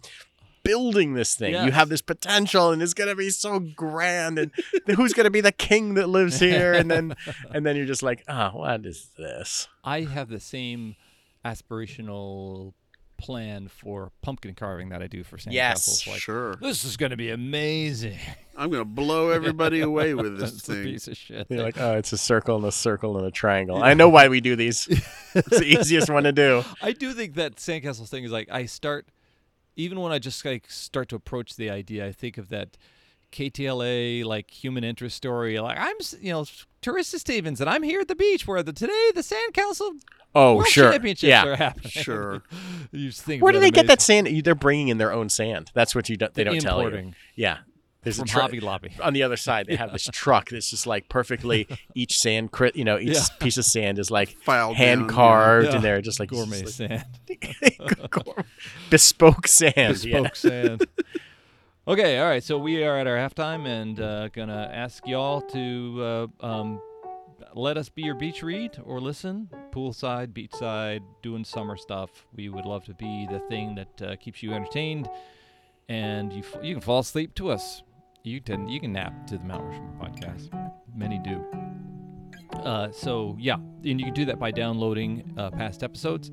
building 0.62 1.14
this 1.14 1.34
thing. 1.34 1.54
You 1.54 1.72
have 1.72 1.88
this 1.88 2.02
potential, 2.02 2.70
and 2.70 2.82
it's 2.82 2.94
gonna 2.94 3.14
be 3.14 3.30
so 3.30 3.58
grand. 3.58 4.38
And 4.38 4.50
who's 4.96 5.12
gonna 5.12 5.30
be 5.30 5.40
the 5.40 5.52
king 5.52 5.94
that 5.94 6.08
lives 6.08 6.40
here? 6.40 6.72
And 6.72 6.90
then 6.90 7.14
and 7.54 7.64
then 7.66 7.76
you're 7.76 7.86
just 7.86 8.02
like, 8.02 8.24
oh, 8.28 8.50
what 8.50 8.86
is 8.86 9.08
this? 9.16 9.68
I 9.84 10.02
have 10.02 10.28
the 10.28 10.40
same 10.40 10.96
aspirational 11.44 12.72
plan 13.18 13.68
for 13.68 14.10
pumpkin 14.20 14.54
carving 14.54 14.88
that 14.88 15.00
I 15.00 15.06
do 15.06 15.22
for 15.22 15.36
sandcastles. 15.36 15.52
Yes. 15.52 16.06
Like, 16.06 16.20
sure. 16.20 16.56
this 16.56 16.84
is 16.84 16.96
going 16.96 17.10
to 17.10 17.16
be 17.16 17.30
amazing. 17.30 18.18
I'm 18.56 18.70
gonna 18.70 18.84
blow 18.84 19.30
everybody 19.38 19.80
away 19.80 20.14
with 20.14 20.38
this 20.38 20.54
It's 20.54 20.68
a 20.68 20.72
thing. 20.74 20.84
piece 20.84 21.08
of 21.08 21.16
shit. 21.16 21.46
You're 21.50 21.62
like, 21.62 21.80
oh, 21.80 21.94
it's 21.96 22.12
a 22.12 22.18
circle 22.18 22.56
and 22.56 22.64
a 22.64 22.72
circle 22.72 23.16
and 23.18 23.26
a 23.26 23.30
triangle. 23.30 23.82
I 23.82 23.94
know 23.94 24.08
why 24.08 24.28
we 24.28 24.40
do 24.40 24.56
these. 24.56 24.86
it's 25.34 25.58
the 25.58 25.64
easiest 25.64 26.10
one 26.10 26.24
to 26.24 26.32
do. 26.32 26.64
I 26.80 26.92
do 26.92 27.12
think 27.12 27.34
that 27.34 27.56
sandcastle 27.56 28.08
thing 28.08 28.24
is 28.24 28.32
like 28.32 28.48
I 28.50 28.66
start, 28.66 29.08
even 29.76 30.00
when 30.00 30.12
I 30.12 30.18
just 30.18 30.44
like 30.44 30.70
start 30.70 31.08
to 31.10 31.16
approach 31.16 31.56
the 31.56 31.70
idea, 31.70 32.06
I 32.06 32.12
think 32.12 32.38
of 32.38 32.48
that 32.50 32.76
KTLA 33.32 34.24
like 34.24 34.50
human 34.50 34.84
interest 34.84 35.16
story. 35.16 35.58
Like 35.58 35.78
I'm, 35.78 35.96
you 36.20 36.32
know, 36.32 36.44
Teresa 36.80 37.18
Stevens, 37.18 37.60
and 37.60 37.68
I'm 37.70 37.82
here 37.82 38.00
at 38.00 38.08
the 38.08 38.14
beach 38.14 38.46
where 38.46 38.62
the 38.62 38.72
today 38.72 39.10
the 39.14 39.22
sandcastle 39.22 39.92
Oh, 40.34 40.56
World 40.56 40.68
sure. 40.68 40.90
Championships 40.90 41.28
Yeah. 41.28 41.44
are 41.46 41.56
happening. 41.56 41.90
Sure. 41.90 42.42
you 42.90 43.08
just 43.10 43.20
think 43.22 43.42
Where 43.42 43.52
do 43.52 43.58
about 43.58 43.64
they 43.66 43.70
get 43.70 43.86
that 43.88 44.00
sand? 44.00 44.28
They're 44.44 44.54
bringing 44.54 44.88
in 44.88 44.96
their 44.96 45.12
own 45.12 45.28
sand. 45.28 45.70
That's 45.74 45.94
what 45.94 46.08
you 46.08 46.16
don't, 46.16 46.32
they 46.32 46.42
don't 46.44 46.58
tell 46.58 46.82
you. 46.90 47.12
Yeah. 47.34 47.58
There's 48.02 48.16
from 48.16 48.24
a 48.24 48.26
truck 48.28 48.42
Hobby 48.42 48.60
Lobby. 48.60 48.92
on 49.02 49.12
the 49.12 49.22
other 49.22 49.36
side. 49.36 49.66
They 49.66 49.76
have 49.76 49.92
this 49.92 50.04
truck 50.12 50.50
that's 50.50 50.68
just 50.70 50.86
like 50.86 51.08
perfectly 51.08 51.68
each 51.94 52.18
sand, 52.18 52.50
crit, 52.52 52.74
you 52.76 52.84
know, 52.84 52.98
each 52.98 53.14
Yeah. 53.14 53.24
piece 53.40 53.56
of 53.58 53.64
sand 53.64 53.98
is 53.98 54.10
like 54.10 54.36
Filed 54.42 54.76
hand 54.76 55.02
down, 55.02 55.08
yeah. 55.08 55.14
carved, 55.14 55.66
Yeah. 55.68 55.74
and 55.76 55.84
they're 55.84 56.00
just 56.00 56.18
like 56.20 56.30
Gourmet 56.30 56.62
just 56.62 56.76
sand. 56.78 57.04
like- 57.28 58.10
gour- 58.10 58.44
bespoke 58.90 59.46
sand. 59.46 59.74
bespoke 59.74 60.04
yeah. 60.12 60.28
sand. 60.34 60.86
Okay, 61.86 62.18
all 62.20 62.26
right. 62.28 62.42
So 62.42 62.58
we 62.58 62.84
are 62.84 62.96
at 62.98 63.06
our 63.08 63.16
halftime, 63.16 63.66
and 63.66 63.98
uh, 64.00 64.28
gonna 64.28 64.70
ask 64.72 65.04
y'all 65.06 65.40
to 65.40 66.28
uh, 66.40 66.46
um, 66.46 66.80
let 67.54 67.76
us 67.76 67.88
be 67.88 68.02
your 68.02 68.14
beach 68.14 68.42
read 68.42 68.78
or 68.84 69.00
listen, 69.00 69.48
poolside, 69.72 70.28
beachside, 70.28 71.00
doing 71.22 71.44
summer 71.44 71.76
stuff. 71.76 72.24
We 72.36 72.48
would 72.48 72.66
love 72.66 72.84
to 72.84 72.94
be 72.94 73.26
the 73.30 73.40
thing 73.48 73.74
that 73.74 74.02
uh, 74.02 74.16
keeps 74.16 74.42
you 74.44 74.52
entertained, 74.52 75.10
and 75.88 76.32
you 76.32 76.40
f- 76.40 76.56
you 76.62 76.74
can 76.74 76.80
fall 76.82 77.00
asleep 77.00 77.34
to 77.36 77.50
us. 77.50 77.82
You 78.24 78.40
can 78.40 78.68
you 78.68 78.80
can 78.80 78.92
nap 78.92 79.26
to 79.28 79.38
the 79.38 79.44
Mount 79.44 79.64
Rushmore 79.64 79.94
podcast. 80.00 80.48
Many 80.94 81.18
do. 81.18 81.44
Uh, 82.60 82.92
so 82.92 83.36
yeah, 83.40 83.56
and 83.56 83.98
you 83.98 84.04
can 84.04 84.14
do 84.14 84.24
that 84.26 84.38
by 84.38 84.52
downloading 84.52 85.34
uh, 85.36 85.50
past 85.50 85.82
episodes, 85.82 86.30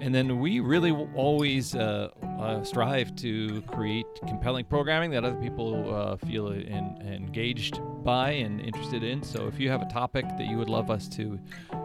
and 0.00 0.14
then 0.14 0.38
we 0.38 0.60
really 0.60 0.92
always 1.16 1.74
uh, 1.74 2.10
uh, 2.38 2.62
strive 2.62 3.16
to 3.16 3.60
create 3.62 4.06
compelling 4.28 4.64
programming 4.64 5.10
that 5.10 5.24
other 5.24 5.40
people 5.40 5.92
uh, 5.92 6.16
feel 6.16 6.48
in, 6.48 6.96
engaged 7.04 7.80
by 8.04 8.30
and 8.30 8.60
interested 8.60 9.02
in. 9.02 9.22
So 9.22 9.48
if 9.48 9.58
you 9.58 9.68
have 9.70 9.82
a 9.82 9.88
topic 9.88 10.24
that 10.38 10.46
you 10.46 10.58
would 10.58 10.70
love 10.70 10.90
us 10.90 11.08
to 11.10 11.40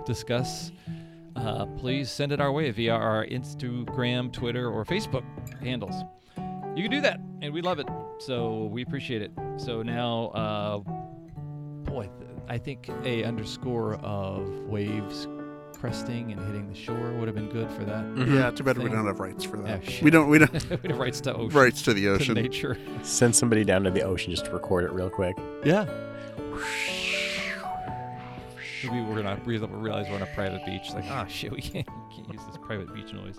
discuss, 0.06 0.72
uh, 1.36 1.66
please 1.78 2.12
send 2.12 2.32
it 2.32 2.40
our 2.40 2.52
way 2.52 2.70
via 2.70 2.94
our 2.94 3.26
Instagram, 3.26 4.32
Twitter, 4.32 4.70
or 4.70 4.86
Facebook 4.86 5.24
handles. 5.64 5.96
You 6.76 6.84
can 6.84 6.92
do 6.92 7.02
that, 7.02 7.20
and 7.42 7.52
we 7.52 7.62
love 7.62 7.80
it. 7.80 7.88
So 8.20 8.66
we 8.66 8.82
appreciate 8.84 9.22
it. 9.22 9.32
So 9.58 9.82
now, 9.84 10.28
uh, 10.30 10.78
boy, 11.90 12.10
I 12.48 12.58
think 12.58 12.90
a 13.04 13.24
underscore 13.24 13.96
of 13.96 14.48
waves 14.66 15.28
cresting 15.80 16.32
and 16.32 16.42
hitting 16.48 16.68
the 16.68 16.74
shore 16.76 17.12
would 17.14 17.28
have 17.28 17.36
been 17.36 17.50
good 17.50 17.70
for 17.70 17.84
that. 17.86 18.04
Mhm. 18.04 18.34
Yeah, 18.34 18.50
too 18.50 18.64
bad 18.64 18.78
we 18.80 18.90
don't 18.90 19.06
have 19.06 19.20
rights 19.20 19.44
for 19.44 19.58
that. 19.58 19.86
shit. 19.86 20.02
we 20.04 20.10
don't. 20.10 20.28
We 20.30 20.40
don't 20.40 20.54
it 20.84 20.96
writes 20.96 21.22
to 21.22 21.34
ocean, 21.36 21.58
rights 21.60 21.82
to 21.84 21.94
the 21.94 22.04
to 22.04 22.10
ocean. 22.14 22.34
nature. 22.34 22.78
Send 23.04 23.36
somebody 23.36 23.64
down 23.64 23.84
to 23.84 23.92
the 23.92 24.02
ocean 24.02 24.32
just 24.32 24.46
to 24.46 24.52
record 24.52 24.86
it 24.86 24.92
real 24.92 25.10
quick. 25.10 25.38
Yeah. 25.64 25.86
Maybe 28.84 29.02
we're 29.02 29.22
gonna 29.22 29.40
realize 29.46 30.08
we're 30.10 30.16
on 30.16 30.22
a 30.22 30.28
private 30.34 30.66
beach. 30.66 30.92
Like, 30.94 31.06
ah, 31.10 31.26
shit, 31.28 31.52
we 31.52 31.62
can't, 31.62 31.88
we 32.10 32.16
can't 32.16 32.34
use 32.34 32.42
this 32.48 32.58
private 32.62 32.94
beach 32.94 33.12
noise. 33.14 33.38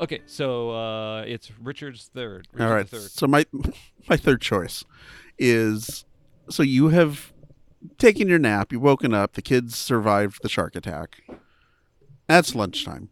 Okay, 0.00 0.20
so 0.26 0.70
uh, 0.70 1.22
it's 1.26 1.50
Richard's 1.60 2.10
third. 2.14 2.46
Richard 2.52 2.64
All 2.66 2.72
right. 2.74 2.88
third. 2.88 3.10
So 3.10 3.26
my 3.26 3.46
my 4.08 4.16
third 4.16 4.40
choice 4.40 4.84
is 5.38 6.04
so 6.48 6.62
you 6.62 6.88
have 6.88 7.32
taken 7.98 8.28
your 8.28 8.38
nap, 8.38 8.72
you've 8.72 8.82
woken 8.82 9.12
up, 9.14 9.34
the 9.34 9.42
kids 9.42 9.76
survived 9.76 10.40
the 10.42 10.48
shark 10.48 10.74
attack. 10.76 11.22
That's 12.26 12.54
lunchtime. 12.54 13.08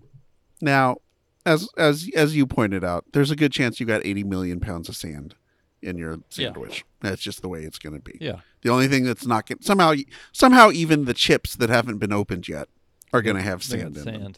Now, 0.60 0.98
as 1.44 1.68
as 1.76 2.08
as 2.14 2.36
you 2.36 2.46
pointed 2.46 2.84
out, 2.84 3.04
there's 3.12 3.30
a 3.30 3.36
good 3.36 3.52
chance 3.52 3.80
you 3.80 3.86
got 3.86 4.04
80 4.04 4.24
million 4.24 4.60
pounds 4.60 4.88
of 4.88 4.96
sand 4.96 5.34
in 5.82 5.98
your 5.98 6.12
Yeah. 6.14 6.18
sandwich. 6.30 6.84
That's 7.00 7.22
just 7.22 7.42
the 7.42 7.48
way 7.48 7.62
it's 7.62 7.78
going 7.78 7.94
to 7.94 8.00
be. 8.02 8.18
Yeah. 8.20 8.40
The 8.62 8.70
only 8.70 8.88
thing 8.88 9.04
that's 9.04 9.26
not 9.26 9.46
get, 9.46 9.62
somehow 9.64 9.94
somehow 10.32 10.70
even 10.70 11.04
the 11.04 11.14
chips 11.14 11.54
that 11.56 11.68
haven't 11.70 11.98
been 11.98 12.12
opened 12.12 12.48
yet 12.48 12.68
are 13.12 13.22
going 13.22 13.36
to 13.36 13.42
have 13.42 13.62
sand 13.62 13.96
in 13.96 14.04
them. 14.04 14.32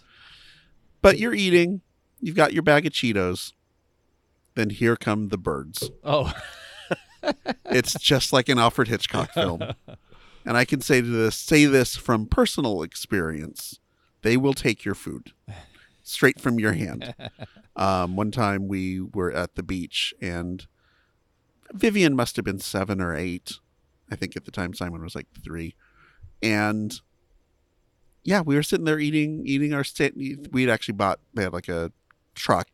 But 1.00 1.18
you're 1.18 1.34
eating, 1.34 1.80
you've 2.20 2.36
got 2.36 2.52
your 2.52 2.62
bag 2.62 2.86
of 2.86 2.92
Cheetos. 2.92 3.52
Then 4.54 4.70
here 4.70 4.96
come 4.96 5.28
the 5.28 5.38
birds. 5.38 5.90
Oh, 6.04 6.32
It's 7.66 7.94
just 7.94 8.32
like 8.32 8.48
an 8.48 8.58
Alfred 8.58 8.88
Hitchcock 8.88 9.32
film. 9.32 9.62
And 10.44 10.56
I 10.56 10.64
can 10.64 10.80
say 10.80 11.02
to 11.02 11.06
this 11.06 11.36
say 11.36 11.66
this 11.66 11.94
from 11.94 12.24
personal 12.24 12.82
experience. 12.82 13.80
They 14.22 14.38
will 14.38 14.54
take 14.54 14.82
your 14.82 14.94
food 14.94 15.32
straight 16.02 16.40
from 16.40 16.58
your 16.58 16.72
hand. 16.72 17.14
Um, 17.76 18.16
one 18.16 18.32
time 18.32 18.66
we 18.66 19.00
were 19.00 19.30
at 19.30 19.54
the 19.54 19.62
beach 19.62 20.12
and 20.20 20.66
Vivian 21.72 22.16
must 22.16 22.34
have 22.34 22.44
been 22.44 22.58
seven 22.58 23.00
or 23.00 23.14
eight. 23.14 23.52
I 24.10 24.16
think 24.16 24.36
at 24.36 24.46
the 24.46 24.50
time 24.50 24.74
Simon 24.74 25.00
was 25.00 25.14
like 25.14 25.28
three. 25.44 25.76
And 26.42 27.00
yeah, 28.24 28.40
we 28.40 28.56
were 28.56 28.64
sitting 28.64 28.84
there 28.84 28.98
eating 28.98 29.42
eating 29.46 29.72
our 29.74 29.84
sta- 29.84 30.10
we'd 30.50 30.68
actually 30.70 30.94
bought 30.94 31.20
they 31.34 31.44
had 31.44 31.52
like 31.52 31.68
a 31.68 31.92
truck 32.38 32.68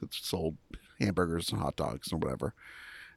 that 0.00 0.14
sold 0.14 0.56
hamburgers 1.00 1.50
and 1.50 1.60
hot 1.60 1.76
dogs 1.76 2.10
and 2.12 2.22
whatever. 2.22 2.54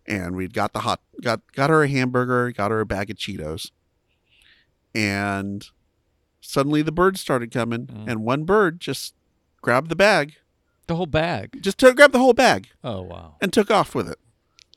And 0.07 0.35
we'd 0.35 0.53
got 0.53 0.73
the 0.73 0.79
hot 0.79 1.01
got 1.21 1.41
got 1.53 1.69
her 1.69 1.83
a 1.83 1.87
hamburger, 1.87 2.51
got 2.51 2.71
her 2.71 2.79
a 2.79 2.85
bag 2.85 3.09
of 3.11 3.17
Cheetos. 3.17 3.71
And 4.93 5.65
suddenly 6.41 6.81
the 6.81 6.91
birds 6.91 7.21
started 7.21 7.51
coming 7.51 7.87
Mm. 7.87 8.07
and 8.09 8.23
one 8.23 8.43
bird 8.43 8.79
just 8.79 9.13
grabbed 9.61 9.89
the 9.89 9.95
bag, 9.95 10.35
the 10.87 10.95
whole 10.95 11.05
bag. 11.05 11.61
just 11.61 11.77
took 11.77 11.95
grabbed 11.95 12.13
the 12.13 12.19
whole 12.19 12.33
bag 12.33 12.69
Oh 12.83 13.01
wow. 13.03 13.35
and 13.41 13.53
took 13.53 13.71
off 13.71 13.93
with 13.95 14.09
it. 14.09 14.19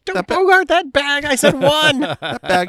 Don't 0.04 0.14
That 0.16 0.26
ba- 0.26 0.34
bogart 0.34 0.68
that 0.68 0.92
bag. 0.92 1.24
I 1.24 1.34
said 1.34 1.54
one. 1.58 2.00
That 2.20 2.42
bag 2.42 2.68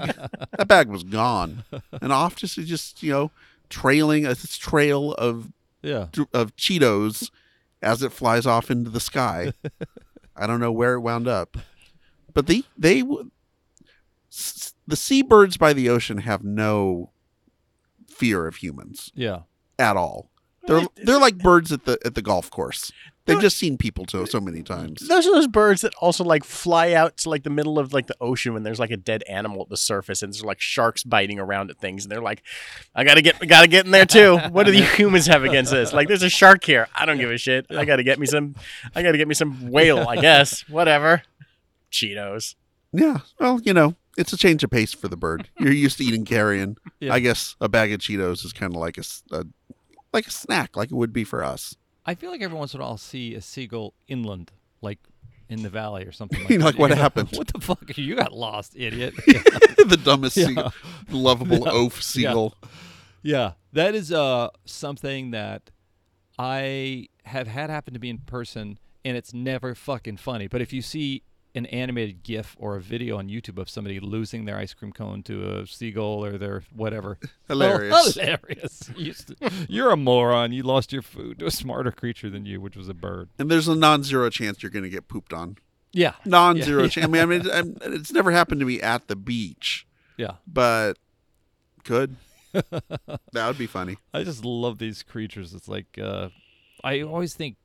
that 0.57 0.67
bag 0.67 0.87
was 0.87 1.03
gone. 1.03 1.65
And 2.01 2.11
off 2.13 2.35
just 2.37 2.55
just, 2.55 3.03
you 3.03 3.11
know, 3.11 3.31
trailing 3.69 4.25
a 4.25 4.35
trail 4.35 5.13
of 5.15 5.51
Yeah. 5.83 6.07
of 6.33 6.55
Cheetos 6.55 7.29
as 7.81 8.01
it 8.03 8.11
flies 8.11 8.45
off 8.45 8.69
into 8.71 8.89
the 8.89 8.99
sky. 8.99 9.53
I 10.35 10.47
don't 10.47 10.59
know 10.59 10.71
where 10.71 10.93
it 10.95 10.99
wound 11.01 11.27
up, 11.27 11.57
but 12.33 12.47
the 12.47 12.65
they 12.77 13.01
w- 13.01 13.31
s- 14.31 14.73
the 14.87 14.95
seabirds 14.95 15.57
by 15.57 15.71
the 15.73 15.89
ocean 15.89 16.19
have 16.19 16.43
no 16.43 17.11
fear 18.07 18.47
of 18.47 18.57
humans 18.57 19.11
Yeah. 19.15 19.41
at 19.79 19.95
all. 19.97 20.29
They're 20.67 20.87
they're 20.95 21.19
like 21.19 21.37
birds 21.37 21.71
at 21.71 21.85
the 21.85 21.99
at 22.05 22.15
the 22.15 22.21
golf 22.21 22.49
course. 22.49 22.91
They've 23.25 23.41
just 23.41 23.57
seen 23.57 23.77
people 23.77 24.05
so 24.07 24.25
so 24.25 24.39
many 24.39 24.61
times. 24.61 25.07
Those 25.07 25.25
are 25.25 25.33
those 25.33 25.47
birds 25.47 25.81
that 25.81 25.95
also 25.95 26.23
like 26.23 26.43
fly 26.43 26.93
out 26.93 27.17
to 27.17 27.29
like 27.29 27.41
the 27.43 27.49
middle 27.49 27.79
of 27.79 27.91
like 27.91 28.05
the 28.05 28.15
ocean 28.21 28.53
when 28.53 28.61
there's 28.61 28.77
like 28.79 28.91
a 28.91 28.97
dead 28.97 29.23
animal 29.27 29.63
at 29.63 29.69
the 29.69 29.77
surface 29.77 30.21
and 30.21 30.31
there's 30.31 30.45
like 30.45 30.61
sharks 30.61 31.03
biting 31.03 31.39
around 31.39 31.71
at 31.71 31.79
things 31.79 32.05
and 32.05 32.11
they're 32.11 32.21
like, 32.21 32.43
I 32.93 33.03
gotta 33.03 33.23
get, 33.23 33.35
I 33.41 33.45
gotta 33.47 33.67
get 33.67 33.85
in 33.85 33.91
there 33.91 34.05
too. 34.05 34.37
What 34.51 34.67
do 34.67 34.71
the 34.71 34.83
humans 34.95 35.25
have 35.25 35.43
against 35.43 35.71
this? 35.71 35.91
Like, 35.91 36.07
there's 36.07 36.21
a 36.21 36.29
shark 36.29 36.63
here. 36.63 36.87
I 36.93 37.05
don't 37.07 37.17
give 37.17 37.31
a 37.31 37.37
shit. 37.39 37.65
I 37.71 37.83
gotta 37.85 38.03
get 38.03 38.19
me 38.19 38.27
some, 38.27 38.55
I 38.93 39.01
gotta 39.01 39.17
get 39.17 39.27
me 39.27 39.33
some 39.33 39.71
whale. 39.71 40.07
I 40.07 40.17
guess 40.17 40.61
whatever. 40.69 41.23
Cheetos. 41.91 42.55
Yeah, 42.93 43.19
well, 43.39 43.59
you 43.61 43.73
know, 43.73 43.95
it's 44.17 44.33
a 44.33 44.37
change 44.37 44.63
of 44.63 44.69
pace 44.69 44.93
for 44.93 45.07
the 45.07 45.17
bird. 45.17 45.49
You're 45.59 45.73
used 45.73 45.97
to 45.97 46.03
eating 46.03 46.25
carrion. 46.25 46.77
Yeah. 47.01 47.13
I 47.13 47.19
guess 47.19 47.57
a 47.59 47.67
bag 47.67 47.91
of 47.91 47.99
Cheetos 47.99 48.45
is 48.45 48.53
kind 48.53 48.73
of 48.73 48.79
like 48.79 48.97
a, 48.97 49.01
s- 49.01 49.21
a- 49.31 49.43
like 50.13 50.27
a 50.27 50.31
snack, 50.31 50.77
like 50.77 50.91
it 50.91 50.95
would 50.95 51.11
be 51.11 51.25
for 51.25 51.43
us. 51.43 51.75
I 52.05 52.15
feel 52.15 52.29
like 52.31 52.41
every 52.41 52.57
once 52.57 52.73
in 52.73 52.79
a 52.79 52.83
while 52.83 52.91
I'll 52.91 52.97
see 52.97 53.33
a 53.35 53.41
seagull 53.41 53.93
inland, 54.07 54.51
like 54.81 54.99
in 55.49 55.63
the 55.63 55.69
valley 55.69 56.05
or 56.05 56.11
something. 56.11 56.39
Like, 56.43 56.49
You're 56.49 56.59
like, 56.59 56.75
that. 56.75 56.79
what 56.79 56.89
You 56.91 56.95
go, 56.95 57.01
happened? 57.01 57.29
What 57.33 57.47
the 57.47 57.59
fuck? 57.61 57.97
You 57.97 58.15
got 58.15 58.31
lost, 58.33 58.73
idiot. 58.75 59.13
the 59.25 59.99
dumbest, 60.03 60.37
Yeah. 60.37 60.45
seagull, 60.47 60.73
lovable 61.09 61.59
Yeah. 61.65 61.71
oaf 61.71 62.01
seagull. 62.01 62.55
Yeah, 63.23 63.53
that 63.73 63.95
is 63.95 64.11
uh 64.11 64.49
something 64.65 65.31
that 65.31 65.71
I 66.37 67.07
have 67.25 67.47
had 67.47 67.69
happen 67.69 67.93
to 67.93 67.99
me 67.99 68.09
in 68.09 68.19
person, 68.19 68.77
and 69.03 69.17
it's 69.17 69.33
never 69.33 69.73
fucking 69.75 70.17
funny. 70.17 70.47
But 70.47 70.61
if 70.61 70.73
you 70.73 70.81
see 70.81 71.23
an 71.55 71.65
animated 71.67 72.21
GIF 72.23 72.55
or 72.59 72.75
a 72.75 72.81
video 72.81 73.17
on 73.17 73.29
YouTube 73.29 73.57
of 73.57 73.69
somebody 73.69 73.99
losing 73.99 74.45
their 74.45 74.57
ice 74.57 74.73
cream 74.73 74.91
cone 74.91 75.23
to 75.23 75.59
a 75.59 75.65
seagull 75.67 76.23
or 76.25 76.37
their 76.37 76.63
whatever. 76.75 77.17
Hilarious. 77.47 77.93
Oh, 77.95 78.11
hilarious. 78.21 78.91
You 78.95 79.13
You're 79.69 79.91
a 79.91 79.97
moron. 79.97 80.51
You 80.51 80.63
lost 80.63 80.91
your 80.93 81.01
food 81.01 81.39
to 81.39 81.45
a 81.45 81.51
smarter 81.51 81.91
creature 81.91 82.29
than 82.29 82.45
you, 82.45 82.59
which 82.59 82.75
was 82.75 82.89
a 82.89 82.93
bird. 82.93 83.29
And 83.39 83.49
there's 83.49 83.67
a 83.67 83.75
non-zero 83.75 84.29
chance 84.29 84.61
you're 84.61 84.69
going 84.69 84.83
to 84.83 84.89
get 84.89 85.07
pooped 85.07 85.31
on. 85.33 85.57
Yeah. 85.93 86.13
Non-zero 86.25 86.83
Yeah. 86.83 86.89
chance. 86.89 87.05
I 87.05 87.07
mean, 87.07 87.21
I 87.21 87.25
mean, 87.25 87.49
I'm, 87.51 87.77
it's 87.93 88.11
never 88.11 88.31
happened 88.31 88.59
to 88.59 88.65
me 88.65 88.81
at 88.81 89.07
the 89.07 89.15
beach, 89.15 89.87
Yeah. 90.17 90.33
but 90.45 90.97
could. 91.85 92.17
that 92.51 93.47
would 93.47 93.57
be 93.57 93.67
funny. 93.67 93.97
I 94.13 94.23
just 94.23 94.43
love 94.43 94.77
these 94.77 95.03
creatures. 95.03 95.53
It's 95.53 95.67
like 95.69 95.97
uh, 96.01 96.29
I 96.83 97.01
always 97.01 97.33
think 97.33 97.57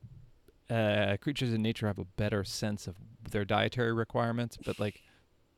uh, 0.69 1.17
creatures 1.21 1.53
in 1.53 1.61
nature 1.61 1.87
have 1.87 1.99
a 1.99 2.05
better 2.05 2.43
sense 2.43 2.87
of 2.87 2.95
their 3.31 3.45
dietary 3.45 3.93
requirements, 3.93 4.57
but 4.65 4.79
like 4.79 5.01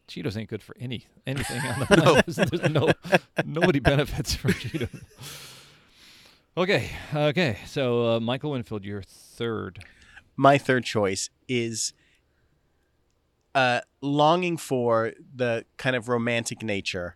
Cheetos 0.08 0.38
ain't 0.38 0.50
good 0.50 0.62
for 0.64 0.76
any 0.80 1.08
anything 1.26 1.62
on 1.62 1.80
the 1.80 1.86
planet. 1.88 2.26
There's, 2.36 2.50
there's 2.50 2.70
no 2.72 2.92
nobody 3.46 3.80
benefits 3.80 4.36
from 4.36 4.52
Cheetos. 4.52 5.02
Okay, 6.56 6.92
okay. 7.14 7.58
So 7.66 8.16
uh, 8.16 8.20
Michael 8.20 8.52
Winfield, 8.52 8.86
you're 8.86 9.02
third. 9.02 9.80
my 10.36 10.58
third 10.58 10.84
choice 10.86 11.30
is 11.48 11.94
uh, 13.56 13.82
longing 14.02 14.58
for 14.58 15.14
the 15.36 15.66
kind 15.78 15.96
of 15.96 16.10
romantic 16.10 16.62
nature 16.64 17.16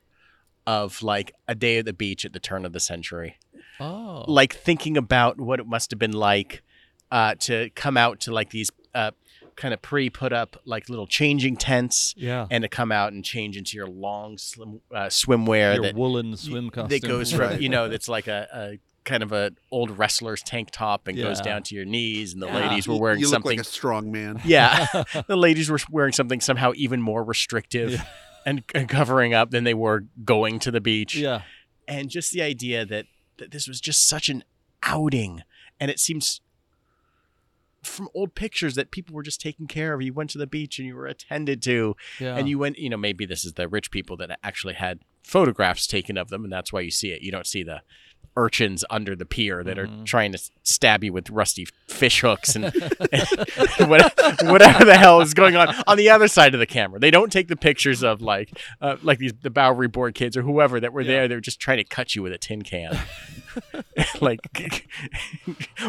of 0.66 1.02
like 1.02 1.34
a 1.48 1.56
day 1.56 1.78
at 1.78 1.86
the 1.86 1.94
beach 1.94 2.26
at 2.26 2.34
the 2.34 2.40
turn 2.40 2.66
of 2.66 2.74
the 2.74 2.80
century. 2.80 3.38
Oh, 3.80 4.26
Like 4.28 4.56
thinking 4.56 4.98
about 4.98 5.40
what 5.40 5.60
it 5.60 5.68
must 5.68 5.92
have 5.92 6.00
been 6.00 6.14
like 6.14 6.64
uh, 7.12 7.36
to 7.42 7.70
come 7.76 7.96
out 7.96 8.20
to 8.22 8.34
like 8.34 8.50
these 8.50 8.70
uh, 8.94 9.12
kind 9.58 9.74
of 9.74 9.82
pre 9.82 10.10
put 10.10 10.32
up 10.32 10.56
like 10.66 10.88
little 10.88 11.08
changing 11.08 11.58
tents 11.58 12.14
yeah. 12.16 12.46
and 12.50 12.62
to 12.62 12.70
come 12.70 12.92
out 12.92 13.12
and 13.12 13.26
change 13.26 13.58
into 13.58 13.76
your 13.76 13.88
long 13.88 14.38
slim, 14.38 14.80
uh, 14.94 15.08
swimwear 15.08 15.76
Your 15.76 15.84
that 15.84 15.96
woolen 15.96 16.38
swim 16.38 16.70
costume 16.70 16.90
that 16.90 17.08
goes 17.08 17.32
from 17.32 17.42
Right. 17.50 17.62
you 17.62 17.68
know 17.68 17.90
that's 17.90 18.08
like 18.08 18.28
a, 18.28 18.48
a 18.54 18.80
kind 19.04 19.24
of 19.24 19.32
a 19.32 19.52
old 19.72 19.98
wrestler's 19.98 20.44
tank 20.44 20.70
top 20.72 21.08
and 21.08 21.18
goes 21.18 21.42
down 21.42 21.64
to 21.64 21.76
your 21.76 21.86
knees 21.86 22.34
and 22.34 22.42
the 22.42 22.48
Yeah. 22.48 22.70
ladies 22.70 22.88
were 22.88 22.98
wearing 23.00 23.20
you 23.20 23.26
look 23.28 23.34
something 23.34 23.58
like 23.58 23.66
a 23.66 23.70
strong 23.70 24.12
man. 24.12 24.40
yeah 24.46 24.86
the 25.28 25.36
ladies 25.38 25.70
were 25.72 25.80
wearing 25.90 26.14
something 26.14 26.40
somehow 26.40 26.72
even 26.76 27.02
more 27.02 27.24
restrictive 27.24 27.92
Yeah. 27.92 28.04
and, 28.46 28.64
and 28.76 28.88
covering 28.88 29.34
up 29.34 29.50
than 29.52 29.64
they 29.64 29.74
were 29.74 30.06
going 30.24 30.60
to 30.60 30.72
the 30.72 30.82
beach 30.82 31.16
yeah. 31.16 31.42
and 31.88 32.10
just 32.10 32.32
the 32.32 32.42
idea 32.44 32.86
that, 32.86 33.06
that 33.38 33.52
this 33.52 33.68
was 33.68 33.82
just 33.82 34.08
such 34.08 34.30
an 34.30 34.44
outing 34.84 35.42
and 35.80 35.90
it 35.90 36.00
seems 36.00 36.42
from 37.98 38.08
old 38.14 38.34
pictures 38.36 38.76
that 38.76 38.92
people 38.92 39.14
were 39.16 39.24
just 39.24 39.42
taking 39.42 39.68
care 39.68 39.94
of. 39.94 40.02
You 40.02 40.14
went 40.14 40.30
to 40.32 40.38
the 40.38 40.48
beach 40.48 40.80
and 40.80 40.88
you 40.88 40.96
were 40.96 41.08
attended 41.08 41.62
to 41.64 41.96
Yeah. 42.20 42.38
and 42.38 42.48
you 42.48 42.58
went 42.60 42.78
you 42.78 42.90
know 42.90 42.98
maybe 42.98 43.26
this 43.26 43.44
is 43.44 43.54
the 43.54 43.68
rich 43.68 43.92
people 43.92 44.16
that 44.18 44.40
actually 44.44 44.76
had 44.76 45.00
photographs 45.24 45.86
taken 45.88 46.18
of 46.18 46.30
them 46.30 46.44
and 46.46 46.54
that's 46.54 46.72
why 46.72 46.80
you 46.82 46.92
see 46.92 47.10
it. 47.12 47.22
You 47.22 47.32
don't 47.32 47.48
see 47.48 47.64
the 47.64 47.82
urchins 48.40 48.86
under 48.92 49.16
the 49.16 49.26
pier 49.26 49.64
that 49.64 49.80
are 49.80 49.90
trying 50.06 50.32
to 50.32 50.38
stab 50.62 51.04
you 51.04 51.12
with 51.12 51.28
rusty 51.32 51.66
fish 51.88 52.22
hooks 52.22 52.56
and 52.56 52.66
what- 53.90 54.14
whatever 54.44 54.86
the 54.86 54.96
hell 54.96 55.22
is 55.22 55.34
going 55.34 55.56
on 55.56 55.74
on 55.88 55.98
the 55.98 56.10
other 56.12 56.28
side 56.28 56.54
of 56.54 56.60
the 56.60 56.68
camera. 56.68 57.00
They 57.00 57.10
don't 57.10 57.32
take 57.32 57.48
the 57.48 57.56
pictures 57.56 58.04
of 58.04 58.22
like 58.22 58.52
uh, 58.80 58.98
like 59.02 59.18
these 59.18 59.34
the 59.42 59.50
bowery 59.50 59.88
board 59.88 60.14
kids 60.14 60.38
or 60.38 60.44
whoever 60.44 60.80
that 60.80 60.94
were 60.94 61.02
Yeah. 61.02 61.08
there. 61.14 61.28
They're 61.28 61.40
just 61.42 61.60
trying 61.60 61.78
to 61.78 61.84
cut 61.84 62.14
you 62.16 62.22
with 62.22 62.32
a 62.32 62.38
tin 62.38 62.62
can. 62.62 62.98
Like 64.22 64.40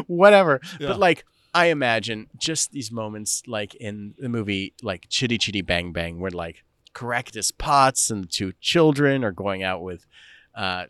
whatever. 0.07 0.61
Yeah. 0.81 0.89
but 0.89 0.99
like 0.99 1.25
I 1.55 1.67
imagine 1.67 2.29
just 2.37 2.73
these 2.73 2.93
moments 2.93 3.43
like 3.47 3.75
in 3.75 4.15
the 4.19 4.29
movie 4.29 4.75
like 4.83 5.07
Chitty 5.09 5.39
Chitty 5.39 5.63
Bang 5.63 5.93
Bang 5.93 6.21
where 6.21 6.31
like 6.31 6.63
Caractacus 6.95 7.51
Potts 7.51 8.11
and 8.11 8.25
the 8.25 8.29
two 8.29 8.53
children 8.61 9.25
are 9.25 9.33
going 9.33 9.63
out 9.63 9.83
with 9.83 10.07
uh 10.55 10.85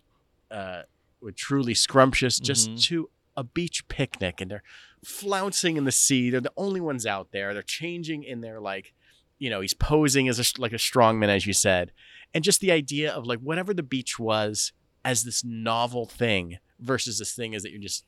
uh 0.50 0.82
with 1.20 1.36
truly 1.36 1.74
scrumptious 1.74 2.38
just 2.38 2.70
Mhm. 2.70 2.82
to 2.84 3.10
a 3.36 3.44
beach 3.44 3.86
picnic 3.88 4.40
and 4.40 4.50
they're 4.50 4.62
flouncing 5.04 5.76
in 5.76 5.84
the 5.84 5.92
sea. 5.92 6.28
They're 6.30 6.40
the 6.40 6.52
only 6.56 6.80
ones 6.80 7.06
out 7.06 7.30
there. 7.32 7.52
They're 7.54 7.62
changing 7.62 8.24
in 8.24 8.40
their 8.40 8.60
like 8.60 8.92
you 9.38 9.48
know 9.50 9.60
he's 9.60 9.74
posing 9.74 10.28
as 10.28 10.38
a 10.40 10.60
like 10.60 10.72
a 10.72 10.76
strongman 10.76 11.28
as 11.28 11.46
you 11.46 11.52
said. 11.52 11.92
And 12.34 12.42
just 12.44 12.60
the 12.60 12.72
idea 12.72 13.12
of 13.12 13.26
like 13.26 13.38
whatever 13.40 13.72
the 13.72 13.82
beach 13.82 14.18
was 14.18 14.72
as 15.04 15.22
this 15.22 15.44
novel 15.44 16.04
thing 16.06 16.58
versus 16.80 17.18
this 17.18 17.32
thing 17.34 17.52
is 17.54 17.62
that 17.62 17.70
you're 17.70 17.80
just 17.80 18.04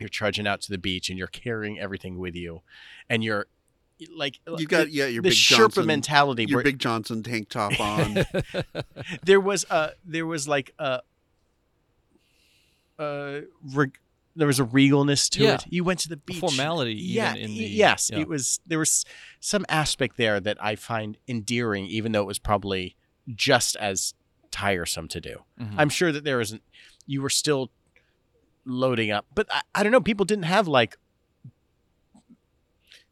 you're 0.00 0.08
trudging 0.08 0.46
out 0.46 0.60
to 0.62 0.70
the 0.70 0.78
beach 0.78 1.08
and 1.08 1.18
you're 1.18 1.26
carrying 1.28 1.78
everything 1.78 2.18
with 2.18 2.34
you 2.34 2.62
and 3.08 3.22
you're 3.24 3.46
like 4.16 4.40
You 4.58 4.66
got 4.66 4.90
yeah 4.90 5.06
your 5.06 5.22
the 5.22 5.28
big 5.28 5.38
Sherpa 5.38 5.58
Johnson, 5.58 5.86
mentality 5.86 6.44
your 6.46 6.56
where 6.58 6.64
big 6.64 6.78
Johnson 6.80 7.22
tank 7.22 7.48
top 7.48 7.78
on. 7.80 8.24
there 9.24 9.40
was 9.40 9.64
a 9.70 9.90
there 10.04 10.26
was 10.26 10.48
like 10.48 10.74
a 10.78 11.00
uh 12.98 13.40
reg- 13.72 13.98
there 14.36 14.46
was 14.48 14.58
a 14.58 14.64
regalness 14.64 15.28
to 15.30 15.42
Yeah. 15.44 15.54
it. 15.54 15.64
You 15.68 15.84
went 15.84 16.00
to 16.00 16.08
the 16.08 16.16
beach. 16.16 16.40
formality 16.40 16.94
Yeah, 16.94 17.32
even 17.36 17.44
in 17.44 17.50
the 17.56 17.64
yes, 17.64 18.10
yeah. 18.12 18.18
it 18.20 18.28
was. 18.28 18.58
There 18.66 18.80
was 18.80 19.04
some 19.38 19.64
aspect 19.68 20.16
there 20.16 20.40
that 20.40 20.56
I 20.60 20.74
find 20.74 21.16
endearing, 21.28 21.86
even 21.86 22.10
though 22.12 22.22
it 22.22 22.26
was 22.26 22.40
probably 22.40 22.96
just 23.32 23.76
as 23.76 24.14
tiresome 24.50 25.06
to 25.08 25.20
do. 25.20 25.44
Mhm. 25.60 25.74
I'm 25.78 25.88
sure 25.88 26.10
that 26.10 26.24
there 26.24 26.40
isn't. 26.40 26.62
You 27.06 27.22
were 27.22 27.30
still 27.30 27.70
loading 28.64 29.10
up, 29.10 29.26
but 29.34 29.46
I, 29.50 29.62
I 29.74 29.82
don't 29.82 29.92
know. 29.92 30.00
People 30.00 30.24
didn't 30.26 30.44
have 30.44 30.66
like 30.68 30.96